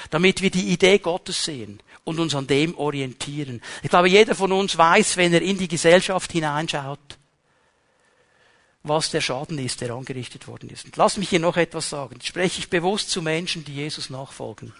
[0.09, 3.61] damit wir die Idee Gottes sehen und uns an dem orientieren.
[3.83, 7.17] Ich glaube, jeder von uns weiß, wenn er in die Gesellschaft hineinschaut,
[8.83, 10.85] was der Schaden ist, der angerichtet worden ist.
[10.85, 12.15] Und lass mich hier noch etwas sagen.
[12.15, 14.73] Jetzt spreche ich bewusst zu Menschen, die Jesus nachfolgen.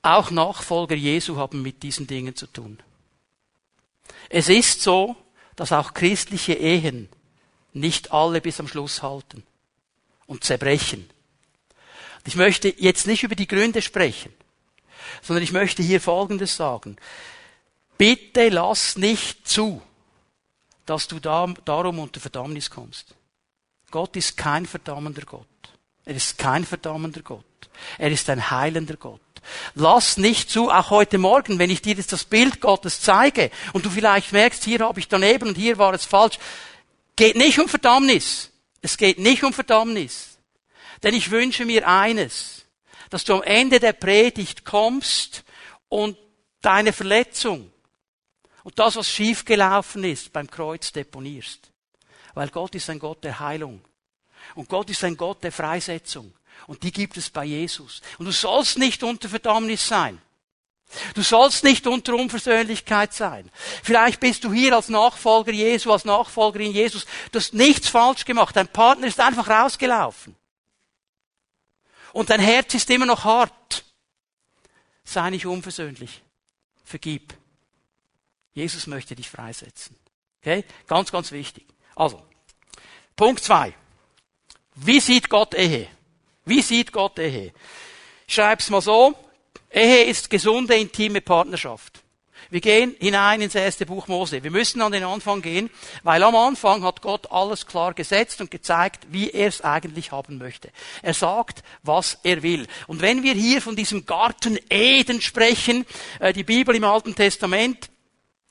[0.00, 2.78] Auch Nachfolger Jesu haben mit diesen Dingen zu tun.
[4.30, 5.16] Es ist so,
[5.56, 7.08] dass auch christliche Ehen
[7.74, 9.42] nicht alle bis am Schluss halten
[10.26, 11.08] und zerbrechen.
[12.26, 14.32] Ich möchte jetzt nicht über die Gründe sprechen,
[15.22, 16.96] sondern ich möchte hier Folgendes sagen.
[17.98, 19.80] Bitte lass nicht zu,
[20.84, 23.14] dass du darum unter Verdammnis kommst.
[23.90, 25.46] Gott ist kein verdammender Gott.
[26.04, 27.44] Er ist kein verdammender Gott.
[27.98, 29.20] Er ist ein heilender Gott.
[29.74, 33.84] Lass nicht zu, auch heute Morgen, wenn ich dir jetzt das Bild Gottes zeige und
[33.84, 36.38] du vielleicht merkst, hier habe ich daneben und hier war es falsch,
[37.14, 38.50] geht nicht um Verdammnis.
[38.82, 40.38] Es geht nicht um Verdammnis.
[41.02, 42.66] Denn ich wünsche mir eines,
[43.10, 45.44] dass du am Ende der Predigt kommst
[45.88, 46.16] und
[46.60, 47.70] deine Verletzung
[48.64, 51.70] und das, was schiefgelaufen ist, beim Kreuz deponierst.
[52.34, 53.80] Weil Gott ist ein Gott der Heilung.
[54.54, 56.34] Und Gott ist ein Gott der Freisetzung.
[56.66, 58.02] Und die gibt es bei Jesus.
[58.18, 60.20] Und du sollst nicht unter Verdammnis sein.
[61.14, 63.50] Du sollst nicht unter Unversöhnlichkeit sein.
[63.82, 67.06] Vielleicht bist du hier als Nachfolger Jesu, als Nachfolgerin Jesus.
[67.32, 68.54] Du hast nichts falsch gemacht.
[68.56, 70.36] Dein Partner ist einfach rausgelaufen.
[72.12, 73.84] Und dein Herz ist immer noch hart.
[75.04, 76.22] Sei nicht unversöhnlich.
[76.84, 77.34] Vergib.
[78.54, 79.96] Jesus möchte dich freisetzen.
[80.40, 80.64] Okay?
[80.86, 81.66] Ganz, ganz wichtig.
[81.94, 82.22] Also,
[83.16, 83.74] Punkt zwei.
[84.76, 85.88] Wie sieht Gott Ehe?
[86.44, 87.52] Wie sieht Gott Ehe?
[88.26, 89.14] Schreib's mal so.
[89.76, 92.02] Ehe ist gesunde, intime Partnerschaft.
[92.48, 94.42] Wir gehen hinein ins erste Buch Mose.
[94.42, 95.68] Wir müssen an den Anfang gehen,
[96.02, 100.38] weil am Anfang hat Gott alles klar gesetzt und gezeigt, wie er es eigentlich haben
[100.38, 100.70] möchte.
[101.02, 102.66] Er sagt, was er will.
[102.86, 105.84] Und wenn wir hier von diesem Garten Eden sprechen,
[106.20, 107.90] äh, die Bibel im Alten Testament,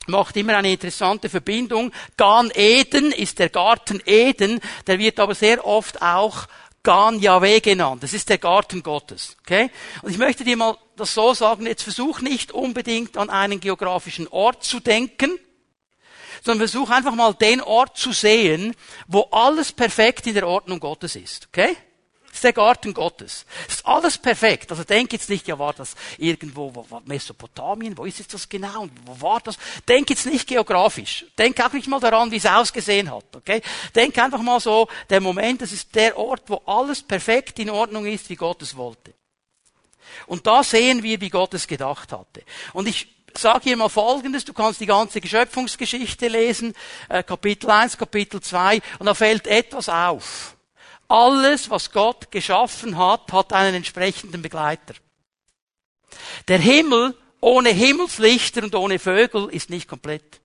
[0.05, 1.91] macht immer eine interessante Verbindung.
[2.17, 6.45] Gan Eden ist der Garten Eden, der wird aber sehr oft auch
[6.83, 8.03] Gan Yahweh genannt.
[8.03, 9.35] Das ist der Garten Gottes.
[9.41, 9.71] Okay?
[10.03, 14.27] Und ich möchte dir mal das so sagen, jetzt versuch nicht unbedingt an einen geografischen
[14.27, 15.39] Ort zu denken,
[16.43, 18.75] sondern versuch einfach mal den Ort zu sehen,
[19.07, 21.47] wo alles perfekt in der Ordnung Gottes ist.
[21.47, 21.75] Okay?
[22.27, 23.45] Das ist der Garten Gottes.
[23.65, 24.69] Das ist alles perfekt.
[24.69, 28.89] Also denk jetzt nicht, ja, war das irgendwo, wo, Mesopotamien, wo ist jetzt das genau,
[29.05, 29.57] wo war das?
[29.87, 31.25] Denk jetzt nicht geografisch.
[31.37, 33.61] Denk auch nicht mal daran, wie es ausgesehen hat, okay?
[33.95, 38.05] Denk einfach mal so, der Moment, das ist der Ort, wo alles perfekt in Ordnung
[38.05, 39.13] ist, wie Gott es wollte.
[40.27, 42.43] Und da sehen wir, wie Gott es gedacht hatte.
[42.73, 46.73] Und ich sage hier mal Folgendes, du kannst die ganze Geschöpfungsgeschichte lesen,
[47.09, 50.55] äh, Kapitel 1, Kapitel 2, und da fällt etwas auf.
[51.07, 54.95] Alles, was Gott geschaffen hat, hat einen entsprechenden Begleiter.
[56.47, 60.41] Der Himmel ohne Himmelslichter und ohne Vögel ist nicht komplett.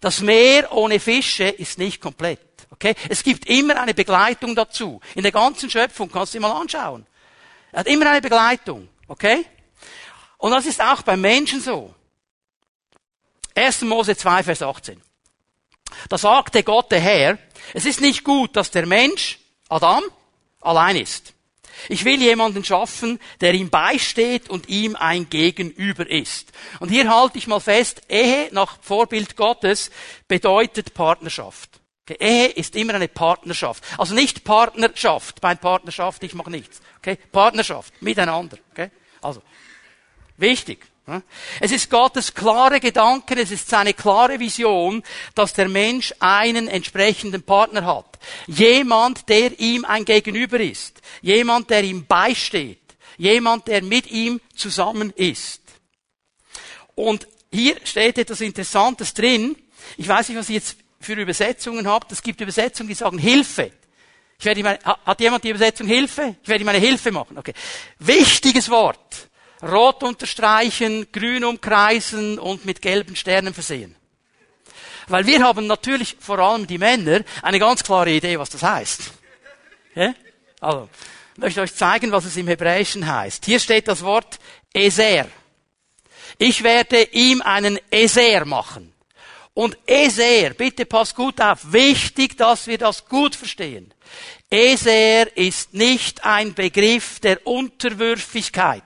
[0.00, 2.40] Das Meer ohne Fische ist nicht komplett.
[2.70, 2.94] Okay?
[3.08, 5.00] Es gibt immer eine Begleitung dazu.
[5.14, 7.06] In der ganzen Schöpfung kannst du dir mal anschauen.
[7.72, 8.88] Er hat immer eine Begleitung.
[9.08, 9.44] Okay?
[10.38, 11.94] Und das ist auch beim Menschen so.
[13.54, 13.82] 1.
[13.82, 15.00] Mose 2, Vers 18.
[16.08, 17.38] Da sagte Gott der Herr,
[17.74, 20.02] es ist nicht gut, dass der Mensch Adam
[20.60, 21.34] allein ist.
[21.88, 26.52] Ich will jemanden schaffen, der ihm beisteht und ihm ein Gegenüber ist.
[26.78, 29.90] Und hier halte ich mal fest, Ehe nach Vorbild Gottes
[30.28, 31.79] bedeutet Partnerschaft.
[32.02, 33.84] Okay, Ehe ist immer eine Partnerschaft.
[33.98, 36.80] Also nicht Partnerschaft, bei Partnerschaft, ich mache nichts.
[36.98, 38.58] Okay, Partnerschaft, miteinander.
[38.72, 39.42] Okay, also,
[40.36, 40.86] wichtig.
[41.58, 45.02] Es ist Gottes klare Gedanken, es ist seine klare Vision,
[45.34, 48.18] dass der Mensch einen entsprechenden Partner hat.
[48.46, 51.00] Jemand, der ihm ein Gegenüber ist.
[51.20, 52.78] Jemand, der ihm beisteht.
[53.16, 55.62] Jemand, der mit ihm zusammen ist.
[56.94, 59.56] Und hier steht etwas Interessantes drin.
[59.96, 62.12] Ich weiß nicht, was ihr jetzt für Übersetzungen habt.
[62.12, 63.72] Es gibt Übersetzungen, die sagen Hilfe.
[64.38, 66.36] Ich werde meine, hat jemand die Übersetzung Hilfe?
[66.42, 67.36] Ich werde meine Hilfe machen.
[67.36, 67.52] Okay.
[67.98, 69.28] Wichtiges Wort.
[69.62, 73.94] Rot unterstreichen, grün umkreisen und mit gelben Sternen versehen.
[75.08, 79.10] Weil wir haben natürlich, vor allem die Männer, eine ganz klare Idee, was das heißt.
[79.94, 80.14] Ja?
[80.60, 80.88] Also,
[81.34, 83.44] ich möchte euch zeigen, was es im Hebräischen heißt.
[83.44, 84.38] Hier steht das Wort
[84.72, 85.26] Eser.
[86.38, 88.94] Ich werde ihm einen Eser machen.
[89.52, 93.92] Und Eser, bitte passt gut auf, wichtig, dass wir das gut verstehen.
[94.48, 98.82] Eser ist nicht ein Begriff der Unterwürfigkeit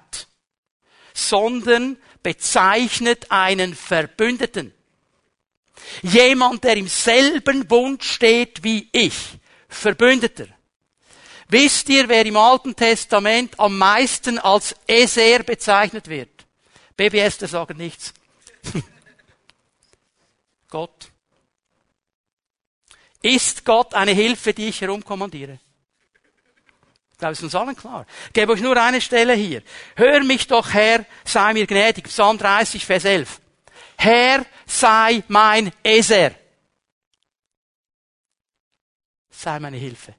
[1.14, 4.74] sondern bezeichnet einen Verbündeten.
[6.02, 9.14] Jemand, der im selben Bund steht wie ich.
[9.68, 10.46] Verbündeter.
[11.48, 16.30] Wisst ihr, wer im Alten Testament am meisten als Eser bezeichnet wird?
[16.96, 18.12] BBS, der sagen nichts.
[20.74, 21.12] Gott.
[23.22, 25.60] Ist Gott eine Hilfe, die ich herumkommandiere?
[27.16, 28.06] Da ist uns allen klar.
[28.26, 29.62] Ich gebe euch nur eine Stelle hier.
[29.94, 32.06] Hör mich doch, Herr, sei mir gnädig.
[32.06, 33.40] Psalm 30, Vers 11.
[33.96, 36.32] Herr sei mein Eser.
[39.30, 40.16] Sei meine Hilfe.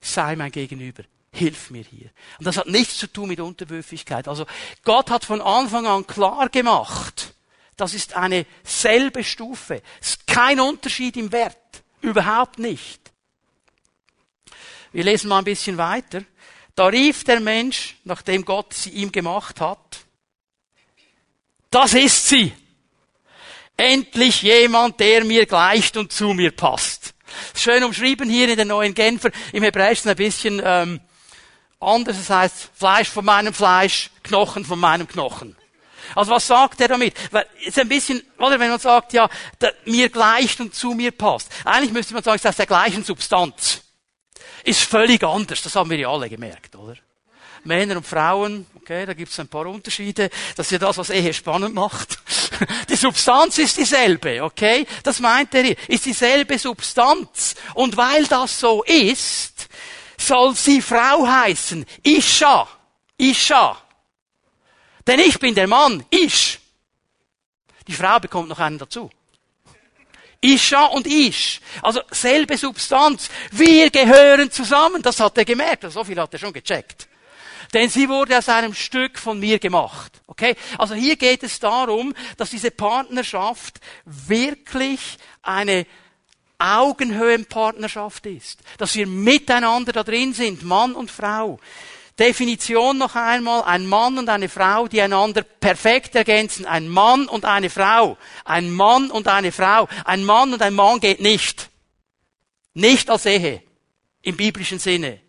[0.00, 1.02] Sei mein Gegenüber.
[1.32, 2.10] Hilf mir hier.
[2.38, 4.28] Und das hat nichts zu tun mit Unterwürfigkeit.
[4.28, 4.46] Also
[4.84, 7.25] Gott hat von Anfang an klar gemacht,
[7.76, 9.82] das ist eine selbe Stufe.
[10.00, 11.56] Es ist kein Unterschied im Wert.
[12.00, 13.00] Überhaupt nicht.
[14.92, 16.22] Wir lesen mal ein bisschen weiter.
[16.74, 19.98] Da rief der Mensch, nachdem Gott sie ihm gemacht hat,
[21.70, 22.52] das ist sie.
[23.76, 27.14] Endlich jemand, der mir gleicht und zu mir passt.
[27.54, 31.00] Schön umschrieben hier in der neuen Genfer, im Hebräischen ein bisschen ähm,
[31.80, 32.16] anders.
[32.16, 35.56] Das heißt Fleisch von meinem Fleisch, Knochen von meinem Knochen.
[36.14, 37.14] Also was sagt er damit?
[37.32, 39.28] Weil ist ein bisschen, oder wenn man sagt, ja,
[39.60, 41.50] der, mir gleicht und zu mir passt.
[41.64, 43.82] Eigentlich müsste man sagen, es ist aus der gleichen Substanz.
[44.64, 45.62] Ist völlig anders.
[45.62, 46.96] Das haben wir ja alle gemerkt, oder?
[47.66, 50.30] Männer und Frauen, okay, da gibt es ein paar Unterschiede.
[50.56, 52.18] Das ist ja das, was Ehe spannend macht.
[52.88, 54.86] Die Substanz ist dieselbe, okay?
[55.02, 55.76] Das meint er hier.
[55.88, 57.56] Ist dieselbe Substanz.
[57.74, 59.68] Und weil das so ist,
[60.16, 61.84] soll sie Frau heißen.
[62.02, 62.68] Isha.
[63.18, 63.76] Isha.
[65.06, 66.04] Denn ich bin der Mann.
[66.10, 66.58] Ich.
[67.86, 69.10] Die Frau bekommt noch einen dazu.
[70.40, 71.60] Isha und Ish.
[71.82, 73.28] Also selbe Substanz.
[73.50, 75.02] Wir gehören zusammen.
[75.02, 75.90] Das hat er gemerkt.
[75.90, 77.08] So viel hat er schon gecheckt.
[77.74, 80.22] Denn sie wurde aus einem Stück von mir gemacht.
[80.26, 80.56] Okay?
[80.78, 85.86] Also hier geht es darum, dass diese Partnerschaft wirklich eine
[86.58, 88.60] Augenhöhenpartnerschaft ist.
[88.78, 91.58] Dass wir miteinander da drin sind, Mann und Frau.
[92.18, 96.64] Definition noch einmal, ein Mann und eine Frau, die einander perfekt ergänzen.
[96.64, 98.16] Ein Mann und eine Frau.
[98.44, 99.86] Ein Mann und eine Frau.
[100.04, 101.68] Ein Mann und ein Mann geht nicht.
[102.72, 103.62] Nicht als Ehe.
[104.22, 105.20] Im biblischen Sinne.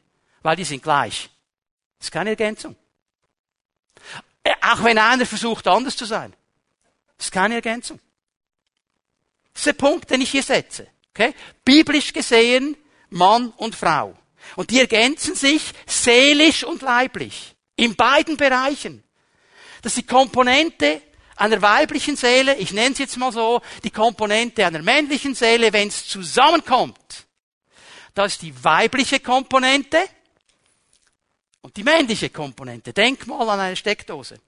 [0.41, 1.29] Weil die sind gleich.
[1.99, 2.75] Das ist keine Ergänzung.
[4.43, 6.33] Äh, auch wenn einer versucht, anders zu sein.
[7.17, 7.99] Das ist keine Ergänzung.
[9.51, 10.87] Das ist der Punkt, den ich hier setze.
[11.09, 11.33] Okay?
[11.65, 12.77] Biblisch gesehen,
[13.09, 14.15] Mann und Frau.
[14.55, 17.55] Und die ergänzen sich seelisch und leiblich.
[17.75, 19.03] In beiden Bereichen.
[19.81, 21.01] Das ist die Komponente
[21.35, 25.87] einer weiblichen Seele, ich nenne es jetzt mal so, die Komponente einer männlichen Seele, wenn
[25.87, 27.27] es zusammenkommt.
[28.15, 29.99] Das ist die weibliche Komponente
[31.61, 32.91] und die männliche Komponente.
[32.91, 34.39] Denk mal an eine Steckdose.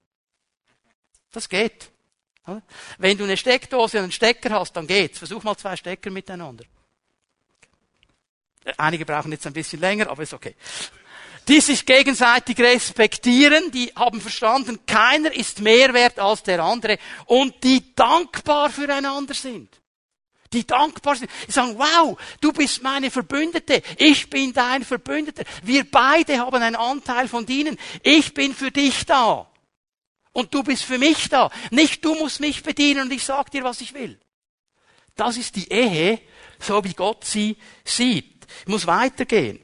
[1.31, 1.91] Das geht.
[2.97, 5.19] Wenn du eine Steckdose und einen Stecker hast, dann geht's.
[5.19, 6.65] Versuch mal zwei Stecker miteinander.
[8.77, 10.55] Einige brauchen jetzt ein bisschen länger, aber ist okay.
[11.47, 17.63] Die sich gegenseitig respektieren, die haben verstanden, keiner ist mehr wert als der andere und
[17.63, 19.79] die dankbar füreinander sind
[20.53, 21.31] die dankbar sind.
[21.47, 25.43] Die sagen, wow, du bist meine Verbündete, ich bin dein Verbündeter.
[25.63, 27.77] Wir beide haben einen Anteil von dienen.
[28.03, 29.49] Ich bin für dich da.
[30.31, 31.51] Und du bist für mich da.
[31.71, 34.19] Nicht du musst mich bedienen und ich sag dir, was ich will.
[35.15, 36.19] Das ist die Ehe,
[36.59, 38.38] so wie Gott sie sieht.
[38.61, 39.59] Ich muss weitergehen.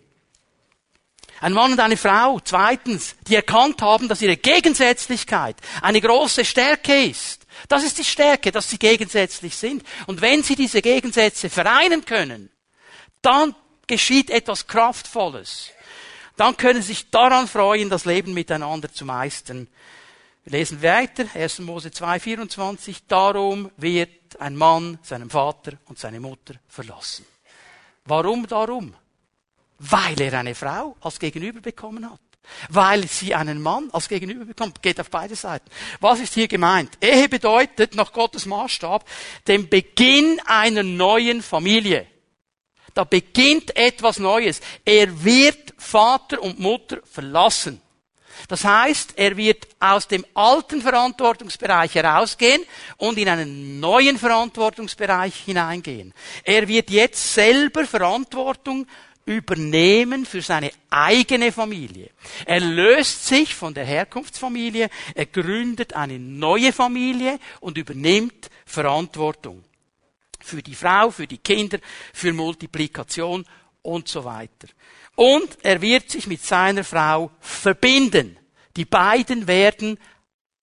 [1.42, 7.04] Ein Mann und eine Frau, zweitens, die erkannt haben, dass ihre Gegensätzlichkeit eine große Stärke
[7.04, 7.46] ist.
[7.68, 9.84] Das ist die Stärke, dass sie gegensätzlich sind.
[10.08, 12.50] Und wenn sie diese Gegensätze vereinen können,
[13.22, 13.54] dann
[13.88, 15.72] geschieht etwas Kraftvolles.
[16.38, 19.68] Dann können sie sich daran freuen, das Leben miteinander zu meistern.
[20.44, 21.60] Wir lesen weiter, 1.
[21.60, 23.08] Mose 2, 24.
[23.08, 27.26] Darum wird ein Mann seinen Vater und seine Mutter verlassen.
[28.06, 28.94] Warum darum?
[29.80, 32.20] Weil er eine Frau als Gegenüber bekommen hat.
[32.70, 35.70] Weil sie einen Mann als Gegenüber bekommt, geht auf beide Seiten.
[36.00, 36.98] Was ist hier gemeint?
[37.02, 39.04] Ehe bedeutet nach Gottes Maßstab
[39.48, 42.06] den Beginn einer neuen Familie.
[42.94, 44.62] Da beginnt etwas Neues.
[44.86, 47.82] Er wird Vater und Mutter verlassen.
[48.48, 52.64] Das heißt, er wird aus dem alten Verantwortungsbereich herausgehen
[52.98, 56.14] und in einen neuen Verantwortungsbereich hineingehen.
[56.44, 58.88] Er wird jetzt selber Verantwortung
[59.26, 62.12] übernehmen für seine eigene Familie.
[62.46, 69.64] Er löst sich von der Herkunftsfamilie, er gründet eine neue Familie und übernimmt Verantwortung.
[70.40, 71.80] Für die Frau, für die Kinder,
[72.14, 73.46] für Multiplikation
[73.82, 74.68] und so weiter.
[75.16, 78.38] Und er wird sich mit seiner Frau verbinden.
[78.76, 79.98] Die beiden werden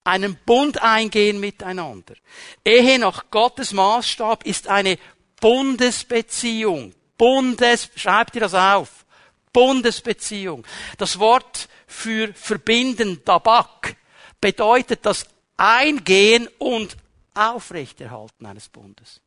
[0.03, 2.15] einen Bund eingehen miteinander.
[2.63, 4.97] Ehe nach Gottes Maßstab ist eine
[5.39, 6.93] Bundesbeziehung.
[7.17, 9.05] Bundes, schreibt ihr das auf.
[9.51, 10.65] Bundesbeziehung.
[10.97, 13.95] Das Wort für verbinden, Tabak,
[14.41, 15.25] bedeutet das
[15.57, 16.97] Eingehen und
[17.35, 19.21] Aufrechterhalten eines Bundes.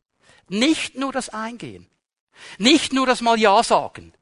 [0.49, 1.87] Nicht nur das Eingehen.
[2.57, 4.13] Nicht nur das mal Ja sagen,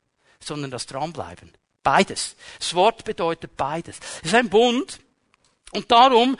[0.45, 1.51] sondern das Dranbleiben.
[1.83, 2.35] Beides.
[2.59, 3.99] Das Wort bedeutet beides.
[4.21, 4.99] Es ist ein Bund
[5.71, 6.37] und darum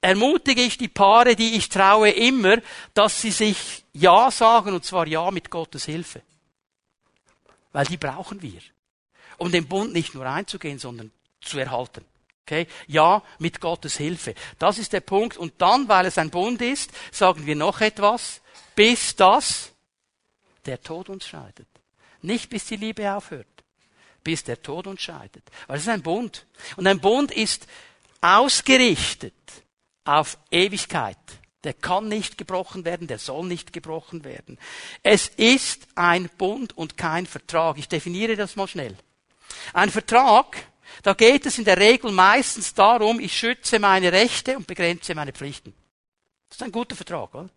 [0.00, 2.58] ermutige ich die Paare, die ich traue, immer,
[2.92, 6.22] dass sie sich Ja sagen, und zwar Ja mit Gottes Hilfe.
[7.72, 8.60] Weil die brauchen wir.
[9.38, 11.10] Um den Bund nicht nur einzugehen, sondern
[11.40, 12.04] zu erhalten.
[12.44, 12.66] Okay?
[12.86, 14.34] Ja, mit Gottes Hilfe.
[14.58, 15.36] Das ist der Punkt.
[15.36, 18.40] Und dann, weil es ein Bund ist, sagen wir noch etwas,
[18.74, 19.72] bis das
[20.66, 21.66] der Tod uns scheidet.
[22.22, 23.46] Nicht bis die Liebe aufhört.
[24.24, 25.42] Bis der Tod uns scheidet.
[25.66, 26.46] Weil es ist ein Bund.
[26.76, 27.66] Und ein Bund ist
[28.20, 29.34] ausgerichtet
[30.04, 31.18] auf Ewigkeit.
[31.64, 34.58] Der kann nicht gebrochen werden, der soll nicht gebrochen werden.
[35.02, 37.78] Es ist ein Bund und kein Vertrag.
[37.78, 38.96] Ich definiere das mal schnell.
[39.72, 40.56] Ein Vertrag,
[41.02, 45.32] da geht es in der Regel meistens darum, ich schütze meine Rechte und begrenze meine
[45.32, 45.72] Pflichten.
[46.48, 47.50] Das ist ein guter Vertrag, oder?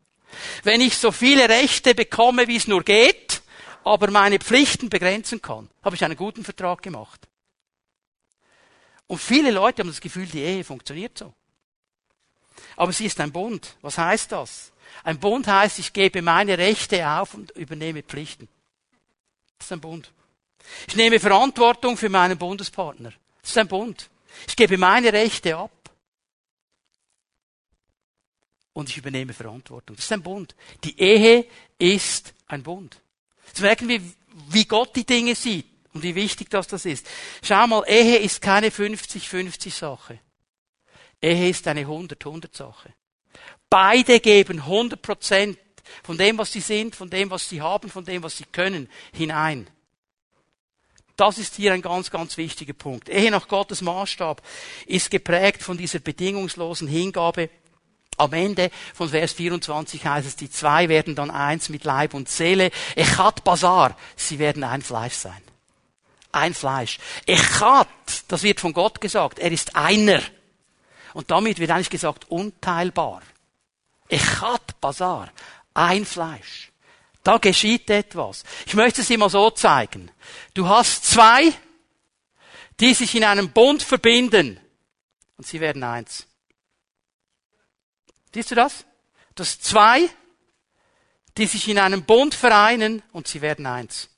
[0.64, 3.42] Wenn ich so viele Rechte bekomme, wie es nur geht,
[3.86, 7.28] aber meine Pflichten begrenzen kann, habe ich einen guten Vertrag gemacht.
[9.08, 11.32] Und viele Leute haben das Gefühl, die Ehe funktioniert so.
[12.76, 13.78] Aber sie ist ein Bund.
[13.82, 14.72] Was heißt das?
[15.04, 18.48] Ein Bund heißt, ich gebe meine Rechte auf und übernehme Pflichten.
[19.60, 20.12] Das ist ein Bund.
[20.88, 23.14] Ich nehme Verantwortung für meinen Bundespartner.
[23.42, 24.10] Das ist ein Bund.
[24.48, 25.72] Ich gebe meine Rechte ab.
[28.74, 29.96] Und ich übernehme Verantwortung.
[29.96, 30.56] Das ist ein Bund.
[30.84, 31.46] Die Ehe
[31.78, 33.00] ist ein Bund.
[33.48, 34.02] Jetzt merken wir,
[34.50, 37.08] wie Gott die Dinge sieht und wie wichtig das das ist.
[37.42, 40.20] Schau mal, Ehe ist keine 50-50 Sache.
[41.22, 42.94] Ehe ist eine 100-100-Sache.
[43.70, 45.58] Beide geben 100 Prozent
[46.04, 48.90] von dem, was sie sind, von dem, was sie haben, von dem, was sie können,
[49.14, 49.68] hinein.
[51.16, 53.08] Das ist hier ein ganz, ganz wichtiger Punkt.
[53.08, 54.42] Ehe nach Gottes Maßstab
[54.86, 57.50] ist geprägt von dieser bedingungslosen Hingabe.
[58.18, 62.30] Am Ende von Vers 24 heißt es, die zwei werden dann eins mit Leib und
[62.30, 62.72] Seele.
[62.96, 65.42] Echat Bazar, sie werden ein Fleisch sein.
[66.32, 67.00] Ein Fleisch.
[67.26, 67.88] Echat,
[68.28, 70.22] das wird von Gott gesagt, er ist einer.
[71.14, 73.22] Und damit wird eigentlich gesagt, unteilbar.
[74.08, 75.30] Echat Bazar,
[75.74, 76.72] ein Fleisch.
[77.24, 78.44] Da geschieht etwas.
[78.66, 80.12] Ich möchte es immer so zeigen.
[80.54, 81.52] Du hast zwei,
[82.80, 84.60] die sich in einem Bund verbinden.
[85.38, 86.28] Und sie werden eins.
[88.36, 88.84] Siehst du das?
[89.34, 90.10] Du hast zwei,
[91.38, 94.10] die sich in einem Bund vereinen und sie werden eins.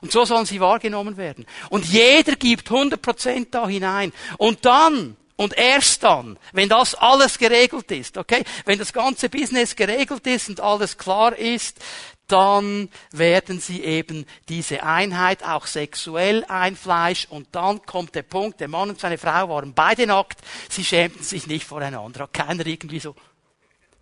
[0.00, 1.46] Und so sollen sie wahrgenommen werden.
[1.70, 4.12] Und jeder gibt 100% da hinein.
[4.38, 9.76] Und dann und erst dann, wenn das alles geregelt ist, okay, wenn das ganze Business
[9.76, 11.78] geregelt ist und alles klar ist,
[12.26, 18.60] dann werden sie eben diese Einheit auch sexuell ein Fleisch und dann kommt der Punkt,
[18.60, 23.00] der Mann und seine Frau waren beide nackt, sie schämten sich nicht voreinander, keiner irgendwie
[23.00, 23.14] so,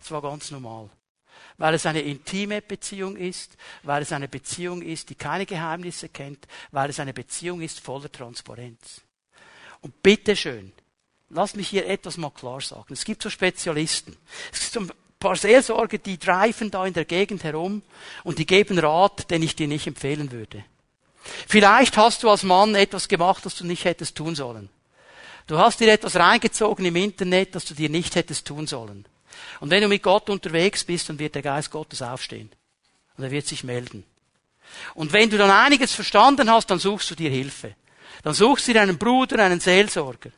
[0.03, 0.91] das war ganz normal.
[1.59, 6.47] Weil es eine intime Beziehung ist, weil es eine Beziehung ist, die keine Geheimnisse kennt,
[6.73, 9.03] weil es eine Beziehung ist voller Transparenz.
[9.81, 10.73] Und bitteschön,
[11.31, 12.93] lass mich hier etwas mal klar sagen.
[12.93, 14.17] Es gibt so Spezialisten.
[14.53, 14.91] Es gibt so ein
[15.21, 17.83] paar Seelsorger, die dreifen da in der Gegend herum
[18.25, 20.65] und die geben Rat, den ich dir nicht empfehlen würde.
[21.47, 24.69] Vielleicht hast du als Mann etwas gemacht, das du nicht hättest tun sollen.
[25.47, 29.07] Du hast dir etwas reingezogen im Internet, das du dir nicht hättest tun sollen.
[29.61, 32.51] Und wenn du mit Gott unterwegs bist, dann wird der Geist Gottes aufstehen.
[33.17, 34.05] Und er wird sich melden.
[34.95, 37.75] Und wenn du dann einiges verstanden hast, dann suchst du dir Hilfe.
[38.23, 40.31] Dann suchst du dir einen Bruder, einen Seelsorger.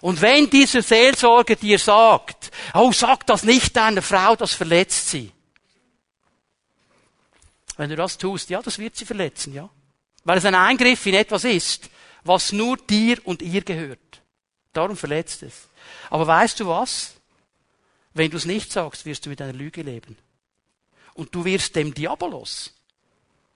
[0.00, 5.30] Und wenn dieser Seelsorger dir sagt, oh, sag das nicht deiner Frau, das verletzt sie.
[7.76, 9.68] Wenn du das tust, ja, das wird sie verletzen, ja.
[10.24, 11.88] Weil es ein Eingriff in etwas ist,
[12.24, 14.20] was nur dir und ihr gehört.
[14.72, 15.68] Darum verletzt es.
[16.10, 17.14] Aber weißt du was?
[18.12, 20.16] Wenn du es nicht sagst, wirst du mit einer Lüge leben.
[21.14, 22.72] Und du wirst dem Diabolos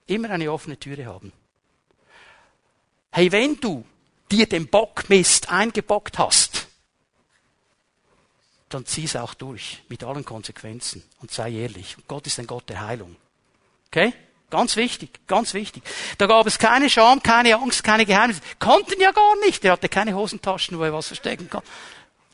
[0.07, 1.31] immer eine offene Türe haben.
[3.11, 3.85] Hey, wenn du
[4.31, 6.67] dir den Bockmist eingebockt hast,
[8.69, 11.95] dann zieh es auch durch mit allen Konsequenzen und sei ehrlich.
[12.07, 13.15] Gott ist ein Gott der Heilung.
[13.87, 14.13] Okay?
[14.49, 15.83] Ganz wichtig, ganz wichtig.
[16.17, 18.41] Da gab es keine Scham, keine Angst, keine Geheimnisse.
[18.59, 19.63] Konnten ja gar nicht.
[19.65, 21.63] Er hatte keine Hosentaschen, wo er was verstecken kann.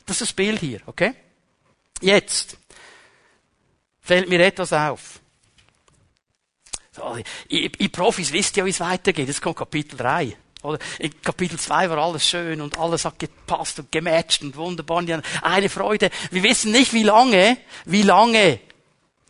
[0.06, 1.14] Das ist das Bild hier, okay?
[2.02, 2.58] Jetzt
[4.00, 5.20] fällt mir etwas auf.
[6.94, 7.16] So,
[7.48, 9.28] ihr, Profis wisst ja, wie es weitergeht.
[9.28, 10.36] Jetzt kommt Kapitel 3.
[10.62, 15.02] Oder in Kapitel 2 war alles schön und alles hat gepasst und gematcht und wunderbar.
[15.40, 16.10] Eine Freude.
[16.30, 18.60] Wir wissen nicht, wie lange, wie lange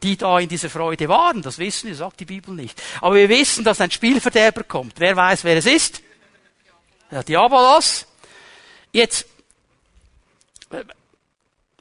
[0.03, 1.43] die da in dieser Freude waren.
[1.43, 2.83] Das wissen wir, sagt die Bibel nicht.
[3.01, 4.99] Aber wir wissen, dass ein Spielverderber kommt.
[4.99, 6.03] Wer weiß, wer es ist?
[7.11, 8.07] Der Diabolos.
[8.93, 9.27] Jetzt,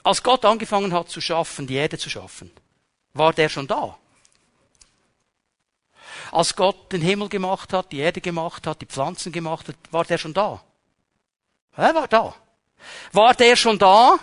[0.03, 2.51] als Gott angefangen hat zu schaffen, die Erde zu schaffen,
[3.13, 3.97] war der schon da?
[6.31, 10.05] Als Gott den Himmel gemacht hat, die Erde gemacht hat, die Pflanzen gemacht hat, war
[10.05, 10.63] der schon da?
[11.75, 12.35] Er war da.
[13.11, 14.17] War der schon da,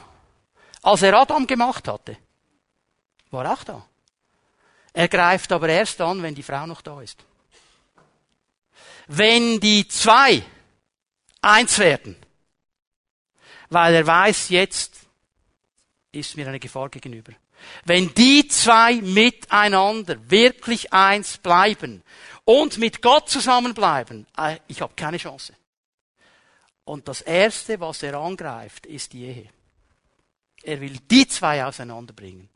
[0.82, 2.16] als er Adam gemacht hatte,
[3.30, 3.84] war auch da.
[4.92, 7.24] Er greift aber erst an, wenn die Frau noch da ist.
[9.06, 10.42] Wenn die zwei
[11.40, 12.16] eins werden,
[13.70, 15.07] weil er weiß, jetzt
[16.20, 17.32] ist mir eine Gefahr gegenüber.
[17.84, 22.02] Wenn die zwei miteinander wirklich eins bleiben
[22.44, 25.54] und mit Gott zusammenbleiben, äh, ich habe keine Chance.
[26.84, 29.50] Und das Erste, was er angreift, ist die Ehe.
[30.62, 32.48] Er will die zwei auseinanderbringen.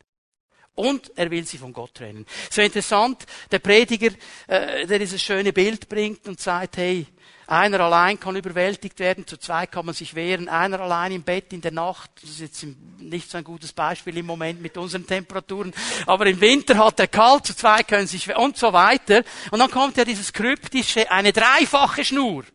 [0.75, 2.25] Und er will sie von Gott trennen.
[2.49, 4.09] So interessant, der Prediger,
[4.47, 7.05] äh, der dieses schöne Bild bringt und sagt, hey,
[7.45, 11.53] einer allein kann überwältigt werden, zu zwei kann man sich wehren, einer allein im Bett
[11.53, 12.65] in der Nacht, das ist jetzt
[12.99, 15.73] nicht so ein gutes Beispiel im Moment mit unseren Temperaturen,
[16.07, 19.23] aber im Winter hat er kalt, zu zwei können sich wehren und so weiter.
[19.51, 22.45] Und dann kommt ja dieses kryptische, eine dreifache Schnur.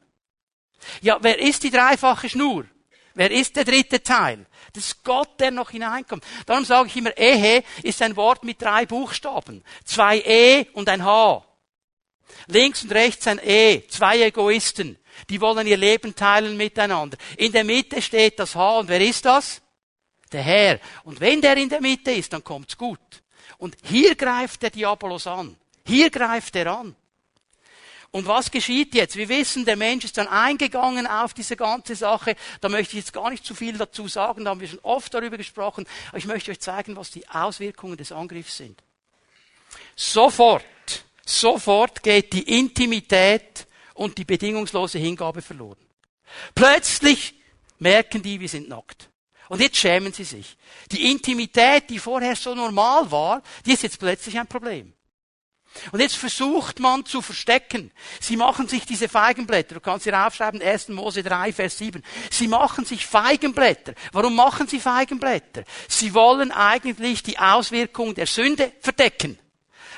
[1.03, 2.65] Ja, wer ist die dreifache Schnur?
[3.15, 4.47] Wer ist der dritte Teil?
[4.73, 6.25] Das ist Gott, der noch hineinkommt.
[6.47, 9.65] Darum sage ich immer, Ehe ist ein Wort mit drei Buchstaben.
[9.85, 11.45] Zwei E und ein H.
[12.47, 14.99] Links und rechts ein E, zwei Egoisten.
[15.29, 17.17] Die wollen ihr Leben teilen miteinander.
[17.37, 19.61] In der Mitte steht das H und wer ist das?
[20.33, 20.81] Der Herr.
[21.05, 23.01] Und wenn der in der Mitte ist, dann kommt's gut.
[23.57, 25.57] Und hier greift der Diabolos an.
[25.87, 26.95] Hier greift er an.
[28.11, 29.17] Und was geschieht jetzt?
[29.17, 32.37] Wir wissen, der Mensch ist dann eingegangen auf diese ganze Sache.
[32.61, 35.13] Da möchte ich jetzt gar nicht zu viel dazu sagen, da haben wir schon oft
[35.13, 35.87] darüber gesprochen.
[36.09, 38.83] Aber ich möchte euch zeigen, was die Auswirkungen des Angriffs sind.
[39.95, 40.65] Sofort
[41.29, 45.77] Sofort geht die Intimität und die bedingungslose Hingabe verloren.
[46.55, 47.35] Plötzlich
[47.79, 49.11] merken die, wir sind nackt.
[49.51, 50.57] Und jetzt schämen sie sich.
[50.91, 54.95] Die Intimität, die vorher so normal war, die ist jetzt plötzlich ein Problem.
[55.93, 57.91] Und jetzt versucht man zu verstecken.
[58.21, 59.75] Sie machen sich diese Feigenblätter.
[59.75, 60.89] Du kannst hier aufschreiben, 1.
[60.89, 62.03] Mose 3, Vers 7.
[62.31, 63.95] Sie machen sich Feigenblätter.
[64.13, 65.65] Warum machen sie Feigenblätter?
[65.89, 69.39] Sie wollen eigentlich die Auswirkung der Sünde verdecken.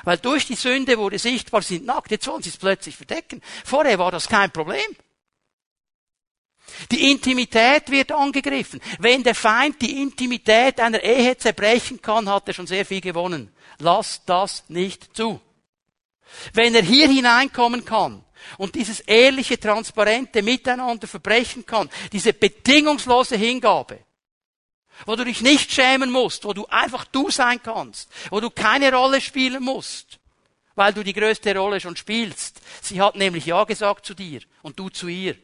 [0.03, 2.11] Weil durch die Sünde wurde sichtbar, sie sind nackt.
[2.11, 3.41] Jetzt wollen sie es plötzlich verdecken.
[3.63, 4.95] Vorher war das kein Problem.
[6.89, 8.81] Die Intimität wird angegriffen.
[8.99, 13.53] Wenn der Feind die Intimität einer Ehe zerbrechen kann, hat er schon sehr viel gewonnen.
[13.79, 15.39] Lass das nicht zu.
[16.53, 18.23] Wenn er hier hineinkommen kann
[18.57, 23.99] und dieses ehrliche, transparente Miteinander verbrechen kann, diese bedingungslose Hingabe,
[25.05, 28.93] wo du dich nicht schämen musst, wo du einfach du sein kannst, wo du keine
[28.93, 30.19] Rolle spielen musst,
[30.75, 32.61] weil du die größte Rolle schon spielst.
[32.81, 35.35] Sie hat nämlich Ja gesagt zu dir und du zu ihr.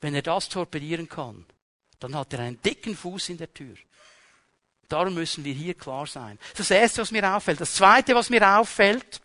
[0.00, 1.46] Wenn er das torpedieren kann,
[2.00, 3.76] dann hat er einen dicken Fuß in der Tür.
[4.92, 6.38] Darum müssen wir hier klar sein.
[6.56, 7.60] Das erste, was mir auffällt.
[7.60, 9.20] Das zweite, was mir auffällt,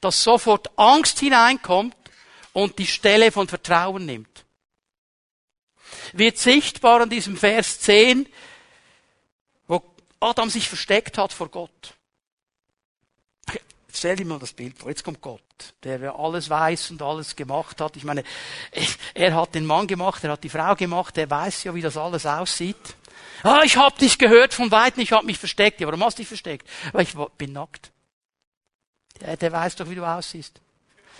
[0.00, 1.96] dass sofort Angst hineinkommt
[2.52, 4.46] und die Stelle von Vertrauen nimmt
[6.12, 8.28] wird sichtbar an diesem Vers 10,
[9.66, 9.82] wo
[10.20, 11.94] Adam sich versteckt hat vor Gott.
[13.92, 14.90] Stell dir mal das Bild vor.
[14.90, 15.40] Jetzt kommt Gott,
[15.82, 17.96] der alles weiß und alles gemacht hat.
[17.96, 18.24] Ich meine,
[19.14, 21.96] er hat den Mann gemacht, er hat die Frau gemacht, er weiß ja, wie das
[21.96, 22.96] alles aussieht.
[23.42, 25.80] Ah, ich hab dich gehört von Weitem, ich hab mich versteckt.
[25.80, 26.68] Ja, warum hast du dich versteckt?
[26.92, 27.90] Weil ich bin nackt.
[29.20, 30.60] Der, der weiß doch, wie du aussiehst.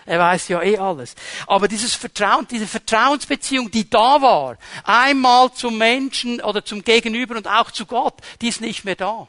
[0.05, 1.17] Er weiß ja eh alles.
[1.47, 7.49] Aber dieses Vertrauen, diese Vertrauensbeziehung, die da war, einmal zum Menschen oder zum Gegenüber und
[7.49, 9.29] auch zu Gott, die ist nicht mehr da.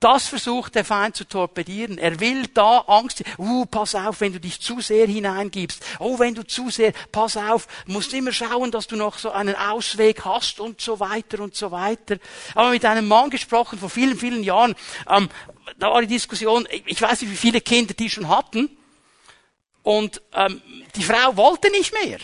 [0.00, 1.98] Das versucht der Feind zu torpedieren.
[1.98, 3.22] Er will da Angst.
[3.36, 5.84] Uh, pass auf, wenn du dich zu sehr hineingibst.
[5.98, 9.54] Oh, wenn du zu sehr, pass auf, musst immer schauen, dass du noch so einen
[9.54, 12.16] Ausweg hast und so weiter und so weiter.
[12.54, 14.74] Aber mit einem Mann gesprochen vor vielen, vielen Jahren,
[15.06, 15.28] ähm,
[15.78, 18.70] da war die Diskussion, ich weiß nicht, wie viele Kinder die schon hatten.
[19.82, 20.62] Und ähm,
[20.96, 22.18] die Frau wollte nicht mehr.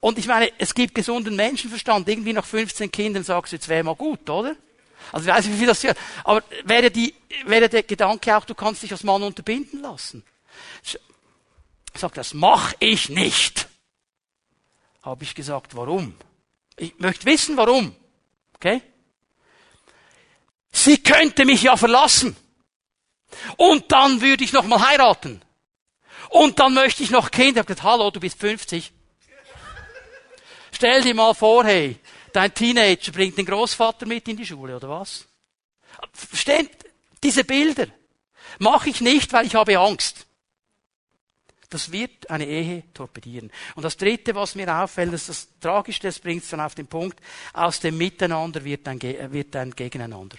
[0.00, 2.08] Und ich meine, es gibt gesunden Menschenverstand.
[2.08, 4.56] Irgendwie nach 15 Kindern sagst du, jetzt wäre mal gut, oder?
[5.10, 5.94] Also ich weiß nicht, wie viel das hier.
[6.24, 7.14] Aber wäre, die,
[7.46, 10.24] wäre der Gedanke auch, du kannst dich als Mann unterbinden lassen.
[11.94, 13.68] Sagt, das mach ich nicht.
[15.02, 16.14] Habe ich gesagt, warum?
[16.76, 17.94] Ich möchte wissen, warum.
[18.54, 18.82] Okay?
[20.70, 22.36] Sie könnte mich ja verlassen.
[23.56, 25.42] Und dann würde ich noch mal heiraten.
[26.30, 27.50] Und dann möchte ich noch Kinder.
[27.50, 28.92] Ich habe gesagt, hallo, du bist 50.
[30.72, 31.98] Stell dir mal vor, hey,
[32.32, 35.26] dein Teenager bringt den Großvater mit in die Schule, oder was?
[36.12, 36.68] Verstehen?
[37.22, 37.86] Diese Bilder
[38.58, 40.26] mache ich nicht, weil ich habe Angst.
[41.70, 43.50] Das wird eine Ehe torpedieren.
[43.74, 46.86] Und das Dritte, was mir auffällt, ist das Tragischste, das bringt es dann auf den
[46.86, 47.18] Punkt,
[47.54, 50.36] aus dem Miteinander wird ein, wird ein Gegeneinander.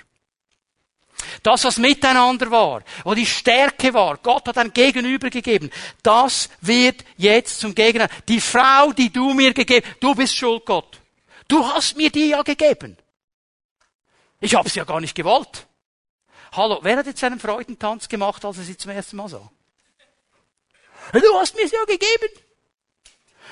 [1.41, 5.71] Das, was miteinander war, wo die Stärke war, Gott hat ein Gegenüber gegeben,
[6.01, 8.09] das wird jetzt zum Gegenüber.
[8.27, 10.99] Die Frau, die du mir gegeben, du bist schuld, Gott.
[11.53, 12.97] Du hast mir die ja gegeben.
[14.39, 15.67] Ich habe sie ja gar nicht gewollt.
[16.51, 19.51] Hallo, wer hat jetzt einen Freudentanz gemacht, als er sie zum ersten Mal sah?
[21.11, 22.33] Du hast mir sie ja gegeben.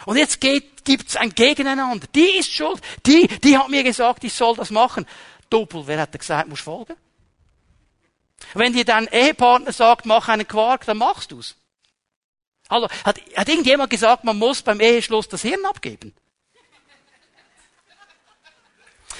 [0.07, 2.07] Und jetzt geht, gibt's ein Gegeneinander.
[2.15, 2.81] Die ist schuld.
[3.05, 5.05] Die, die hat mir gesagt, ich soll das machen.
[5.51, 6.95] Doppel, wer hat gesagt, muss folgen?
[8.55, 11.55] Wenn dir dein Ehepartner sagt, mach einen Quark, dann machst du's.
[12.67, 16.15] Hallo, hat, hat irgendjemand gesagt, man muss beim Eheschluss das Hirn abgeben?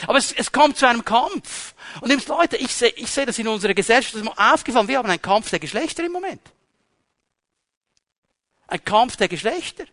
[0.07, 1.73] Aber es, es kommt zu einem Kampf.
[2.01, 4.87] Und nimmst Leute, ich sehe ich seh das in unserer Gesellschaft, das ist mir aufgefallen,
[4.87, 6.41] wir haben einen Kampf der Geschlechter im Moment.
[8.67, 9.85] Ein Kampf der Geschlechter.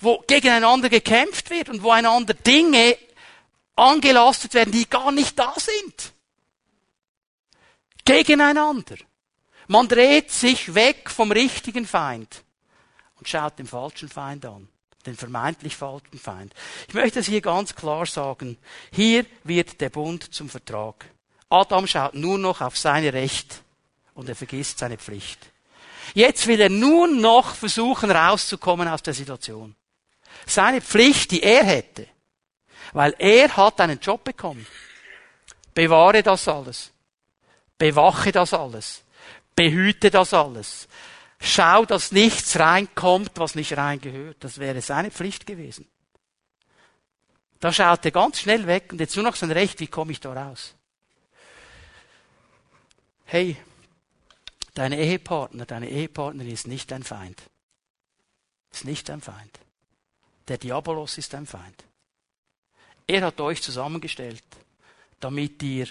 [0.00, 2.98] Wo gegeneinander gekämpft wird und wo einander Dinge
[3.76, 6.12] angelastet werden, die gar nicht da sind.
[8.04, 8.96] Gegeneinander.
[9.68, 12.44] Man dreht sich weg vom richtigen Feind
[13.16, 14.68] und schaut den falschen Feind an
[15.06, 16.54] den vermeintlich falschen Feind.
[16.88, 18.58] Ich möchte es hier ganz klar sagen.
[18.90, 21.06] Hier wird der Bund zum Vertrag.
[21.48, 23.62] Adam schaut nur noch auf seine Recht
[24.14, 25.38] und er vergisst seine Pflicht.
[26.14, 29.74] Jetzt will er nur noch versuchen rauszukommen aus der Situation.
[30.46, 32.06] Seine Pflicht, die er hätte,
[32.92, 34.66] weil er hat einen Job bekommen.
[35.74, 36.92] Bewahre das alles.
[37.78, 39.02] Bewache das alles.
[39.54, 40.88] Behüte das alles.
[41.38, 44.38] Schau, dass nichts reinkommt, was nicht reingehört.
[44.40, 45.86] Das wäre seine Pflicht gewesen.
[47.60, 50.20] Da schaut er ganz schnell weg und jetzt nur noch sein Recht, wie komme ich
[50.20, 50.74] da raus?
[53.24, 53.56] Hey,
[54.74, 57.42] dein Ehepartner, deine Ehepartnerin ist nicht dein Feind.
[58.72, 59.58] Ist nicht dein Feind.
[60.48, 61.84] Der Diabolos ist dein Feind.
[63.06, 64.44] Er hat euch zusammengestellt,
[65.20, 65.88] damit ihr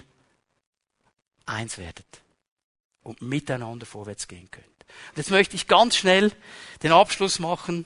[1.45, 2.21] eins werdet
[3.03, 4.74] und miteinander vorwärts gehen könnt.
[5.09, 6.31] Und jetzt möchte ich ganz schnell
[6.83, 7.85] den Abschluss machen,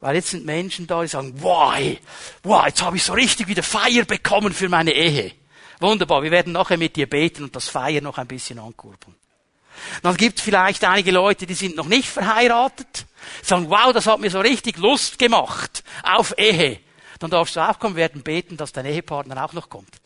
[0.00, 1.74] weil jetzt sind Menschen da, die sagen, wow,
[2.42, 5.32] wow, jetzt habe ich so richtig wieder Feier bekommen für meine Ehe.
[5.78, 9.14] Wunderbar, wir werden nachher mit dir beten und das Feier noch ein bisschen ankurbeln.
[10.02, 13.06] Dann gibt es vielleicht einige Leute, die sind noch nicht verheiratet,
[13.42, 16.80] sagen, wow, das hat mir so richtig Lust gemacht auf Ehe.
[17.18, 20.00] Dann darfst du auch kommen, werden beten, dass dein Ehepartner auch noch kommt.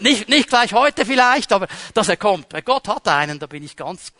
[0.00, 2.52] Nicht, nicht gleich heute vielleicht, aber dass er kommt.
[2.52, 4.12] Weil Gott hat einen, da bin ich ganz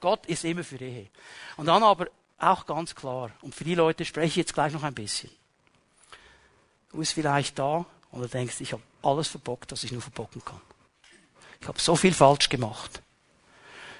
[0.00, 1.08] Gott ist immer für Ehe.
[1.56, 4.82] Und dann aber auch ganz klar, und für die Leute spreche ich jetzt gleich noch
[4.82, 5.30] ein bisschen.
[6.90, 10.42] Du bist vielleicht da und du denkst, ich habe alles verbockt, was ich nur verbocken
[10.44, 10.60] kann.
[11.60, 13.02] Ich habe so viel falsch gemacht.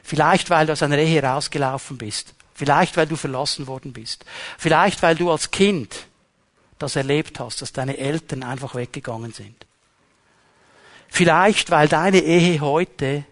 [0.03, 2.35] Vielleicht, weil du aus einer Ehe rausgelaufen bist.
[2.55, 4.25] Vielleicht, weil du verlassen worden bist.
[4.59, 6.07] Vielleicht, weil du als Kind
[6.79, 9.67] das erlebt hast, dass deine Eltern einfach weggegangen sind.
[11.09, 13.25] Vielleicht, weil deine Ehe heute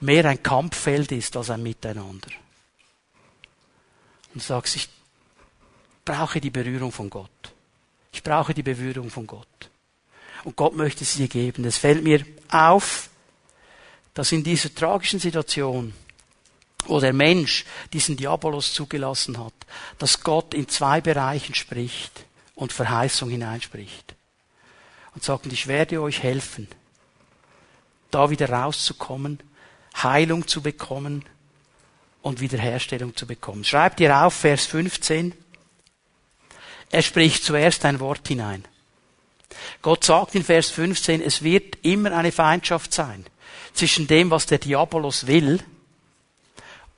[0.00, 2.28] mehr ein Kampffeld ist als ein Miteinander.
[4.34, 4.88] Und sagst, ich
[6.04, 7.30] brauche die Berührung von Gott.
[8.12, 9.46] Ich brauche die Berührung von Gott.
[10.44, 11.64] Und Gott möchte sie dir geben.
[11.64, 13.10] Es fällt mir auf,
[14.14, 15.92] dass in dieser tragischen Situation,
[16.86, 19.54] wo der Mensch diesen Diabolos zugelassen hat,
[19.98, 22.24] dass Gott in zwei Bereichen spricht
[22.54, 24.14] und Verheißung hineinspricht.
[25.14, 26.68] Und sagt, ich werde euch helfen,
[28.10, 29.40] da wieder rauszukommen
[30.02, 31.24] Heilung zu bekommen
[32.22, 33.64] und Wiederherstellung zu bekommen.
[33.64, 35.32] Schreibt ihr auf, Vers 15.
[36.90, 38.64] Er spricht zuerst ein Wort hinein.
[39.82, 43.24] Gott sagt in Vers 15, es wird immer eine Feindschaft sein
[43.72, 45.60] zwischen dem, was der Diabolos will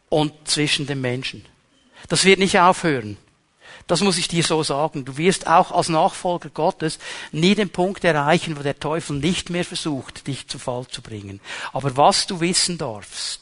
[0.09, 1.45] und zwischen den Menschen.
[2.09, 3.19] Das wird nicht aufhören.
[3.87, 5.05] Das muss ich dir so sagen.
[5.05, 6.99] Du wirst auch als Nachfolger Gottes
[7.33, 11.41] nie den Punkt erreichen, wo der Teufel nicht mehr versucht, dich zu Fall zu bringen.
[11.73, 13.41] Aber was du wissen darfst,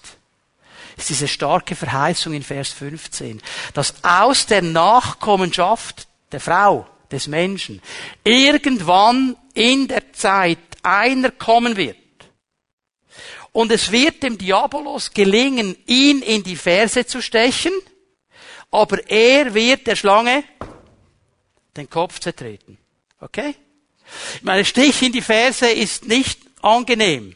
[0.97, 3.43] ist diese starke Verheißung in Vers 15,
[3.75, 7.83] dass aus der Nachkommenschaft der Frau, des Menschen,
[8.25, 11.97] irgendwann in der Zeit einer kommen wird.
[13.53, 17.73] Und es wird dem Diabolos gelingen, ihn in die Ferse zu stechen,
[18.77, 20.45] aber er wird der Schlange
[21.75, 22.77] den Kopf zertreten.
[23.21, 23.55] Okay?
[24.43, 27.35] Meine Stich in die Ferse ist nicht angenehm,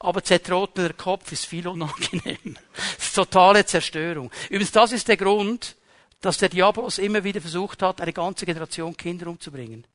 [0.00, 2.56] aber zertrotener Kopf ist viel unangenehm.
[2.96, 4.32] Das ist totale Zerstörung.
[4.48, 5.76] Übrigens, das ist der Grund,
[6.20, 9.86] dass der Diabolos immer wieder versucht hat, eine ganze Generation Kinder umzubringen.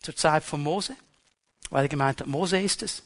[0.00, 0.94] Zur Zeit von Mose,
[1.70, 3.02] weil er gemeint hat, Mose ist es.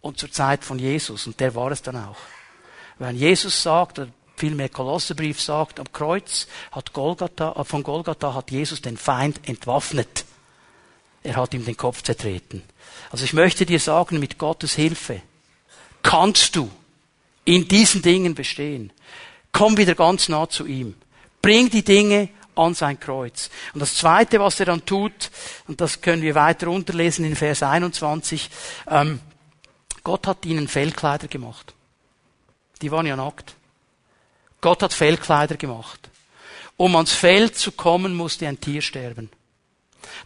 [0.00, 2.18] Und zur Zeit von Jesus, und der war es dann auch.
[2.98, 4.00] Wenn Jesus sagt,
[4.36, 10.24] vielmehr Kolosserbrief sagt, am Kreuz hat Golgatha, äh, von Golgatha hat Jesus den Feind entwaffnet.
[11.22, 12.62] Er hat ihm den Kopf zertreten.
[13.10, 15.20] Also ich möchte dir sagen, mit Gottes Hilfe
[16.02, 16.70] kannst du
[17.44, 18.92] in diesen Dingen bestehen.
[19.52, 20.94] Komm wieder ganz nah zu ihm.
[21.42, 23.50] Bring die Dinge an sein Kreuz.
[23.74, 25.30] Und das Zweite, was er dann tut,
[25.66, 28.50] und das können wir weiter unterlesen in Vers 21,
[28.88, 29.20] ähm,
[30.02, 31.74] Gott hat ihnen Fellkleider gemacht.
[32.82, 33.56] Die waren ja nackt.
[34.66, 36.10] Gott hat Fellkleider gemacht.
[36.76, 39.30] Um ans Feld zu kommen, musste ein Tier sterben.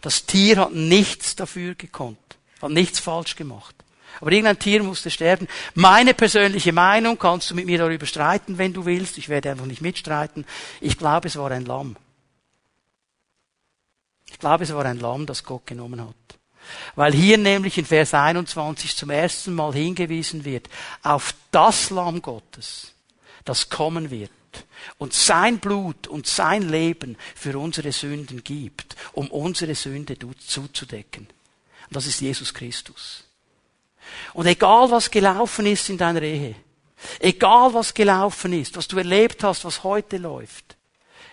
[0.01, 2.17] Das Tier hat nichts dafür gekonnt,
[2.59, 3.75] hat nichts falsch gemacht.
[4.19, 5.47] Aber irgendein Tier musste sterben.
[5.75, 9.19] Meine persönliche Meinung kannst du mit mir darüber streiten, wenn du willst.
[9.19, 10.43] Ich werde einfach nicht mitstreiten.
[10.79, 11.95] Ich glaube, es war ein Lamm.
[14.31, 16.15] Ich glaube, es war ein Lamm, das Gott genommen hat.
[16.95, 20.67] Weil hier nämlich in Vers 21 zum ersten Mal hingewiesen wird
[21.03, 22.91] auf das Lamm Gottes,
[23.45, 24.31] das kommen wird
[24.97, 31.27] und sein Blut und sein Leben für unsere Sünden gibt, um unsere Sünde zuzudecken.
[31.87, 33.23] Und das ist Jesus Christus.
[34.33, 36.55] Und egal was gelaufen ist in deiner Ehe,
[37.19, 40.75] egal was gelaufen ist, was du erlebt hast, was heute läuft,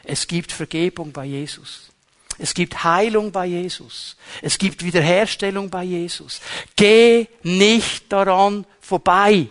[0.04, 1.90] es gibt Vergebung bei Jesus.
[2.38, 4.16] Es gibt Heilung bei Jesus.
[4.42, 6.40] Es gibt Wiederherstellung bei Jesus.
[6.76, 9.48] Geh nicht daran vorbei.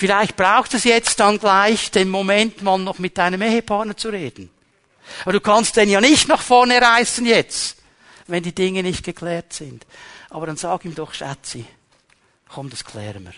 [0.00, 4.48] Vielleicht braucht es jetzt dann gleich den Moment, mal noch mit deinem Ehepartner zu reden.
[5.24, 7.76] Aber du kannst den ja nicht nach vorne reißen jetzt,
[8.26, 9.84] wenn die Dinge nicht geklärt sind.
[10.30, 11.66] Aber dann sag ihm doch, Schatzi,
[12.48, 13.34] komm, das klären wir.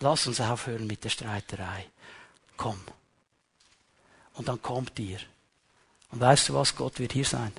[0.00, 1.86] Lass uns aufhören mit der Streiterei.
[2.56, 2.80] Komm.
[4.34, 5.20] Und dann kommt ihr.
[6.10, 6.74] Und weißt du was?
[6.74, 7.52] Gott wird hier sein.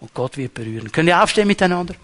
[0.00, 0.90] Und Gott wird berühren.
[0.90, 1.94] Können wir aufstehen miteinander?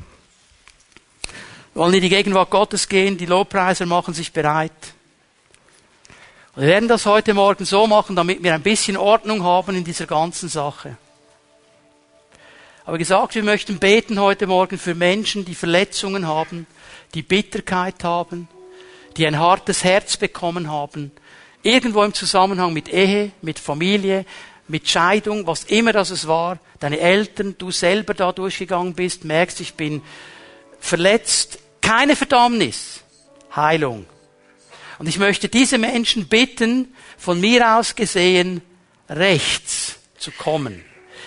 [1.74, 3.18] Wir wollen in die Gegenwart Gottes gehen.
[3.18, 4.94] Die Lobpreiser machen sich bereit.
[6.58, 10.06] Wir werden das heute Morgen so machen, damit wir ein bisschen Ordnung haben in dieser
[10.06, 10.96] ganzen Sache.
[12.86, 16.66] Aber gesagt, wir möchten beten heute Morgen für Menschen, die Verletzungen haben,
[17.12, 18.48] die Bitterkeit haben,
[19.18, 21.12] die ein hartes Herz bekommen haben,
[21.62, 24.24] irgendwo im Zusammenhang mit Ehe, mit Familie,
[24.66, 29.60] mit Scheidung, was immer das es war, deine Eltern, du selber da durchgegangen bist, merkst,
[29.60, 30.00] ich bin
[30.80, 33.02] verletzt, keine Verdammnis,
[33.54, 34.06] Heilung.
[34.98, 38.62] Und ich möchte diese Menschen bitten, von mir aus gesehen,
[39.08, 40.84] rechts zu kommen.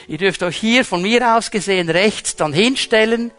[0.07, 3.31] Ihr dürft euch hier von mir aus gesehen rechts dann hinstellen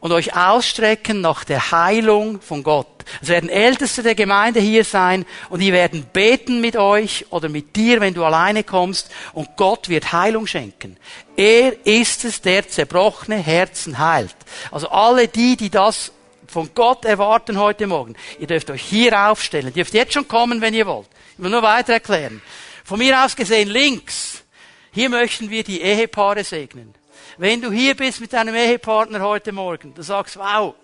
[0.00, 2.88] und euch ausstrecken nach der Heilung von Gott.
[3.20, 7.76] Es werden Älteste der Gemeinde hier sein und die werden beten mit euch oder mit
[7.76, 10.96] dir, wenn du alleine kommst und Gott wird Heilung schenken.
[11.36, 14.34] Er ist es, der zerbrochene Herzen heilt.
[14.72, 16.10] Also alle die, die das
[16.52, 19.68] von Gott erwarten heute Morgen, ihr dürft euch hier aufstellen.
[19.68, 21.08] Ihr dürft jetzt schon kommen, wenn ihr wollt.
[21.36, 22.42] Ich will nur weiter erklären.
[22.84, 24.44] Von mir aus gesehen links.
[24.92, 26.94] Hier möchten wir die Ehepaare segnen.
[27.38, 30.74] Wenn du hier bist mit deinem Ehepartner heute Morgen, du sagst, wow,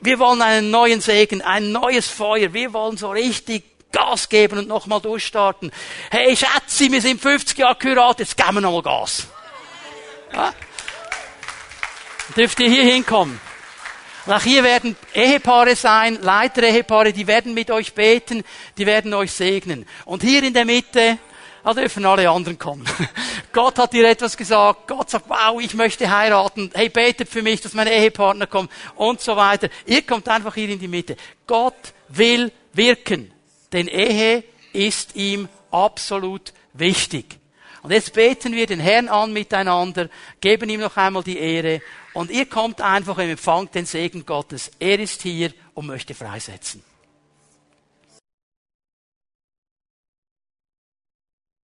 [0.00, 4.68] wir wollen einen neuen Segen, ein neues Feuer, wir wollen so richtig Gas geben und
[4.68, 5.70] nochmal durchstarten.
[6.10, 9.26] Hey Schatzi, wir sind 50 Jahre akkurat, jetzt geben wir nochmal Gas.
[10.32, 10.54] Ja?
[12.34, 13.38] Dürft ihr hier hinkommen?
[14.26, 18.42] Und auch hier werden Ehepaare sein, Leiter-Ehepaare, die werden mit euch beten,
[18.76, 19.86] die werden euch segnen.
[20.04, 21.18] Und hier in der Mitte,
[21.62, 22.84] da dürfen alle anderen kommen.
[23.52, 24.88] Gott hat dir etwas gesagt.
[24.88, 26.70] Gott sagt, wow, ich möchte heiraten.
[26.74, 29.68] Hey, betet für mich, dass mein Ehepartner kommt und so weiter.
[29.84, 31.16] Ihr kommt einfach hier in die Mitte.
[31.46, 31.74] Gott
[32.08, 33.32] will wirken.
[33.72, 37.38] Denn Ehe ist ihm absolut wichtig.
[37.82, 40.08] Und jetzt beten wir den Herrn an miteinander,
[40.40, 41.80] geben ihm noch einmal die Ehre
[42.16, 44.70] und ihr kommt einfach und empfangt den Segen Gottes.
[44.78, 46.82] Er ist hier und möchte freisetzen.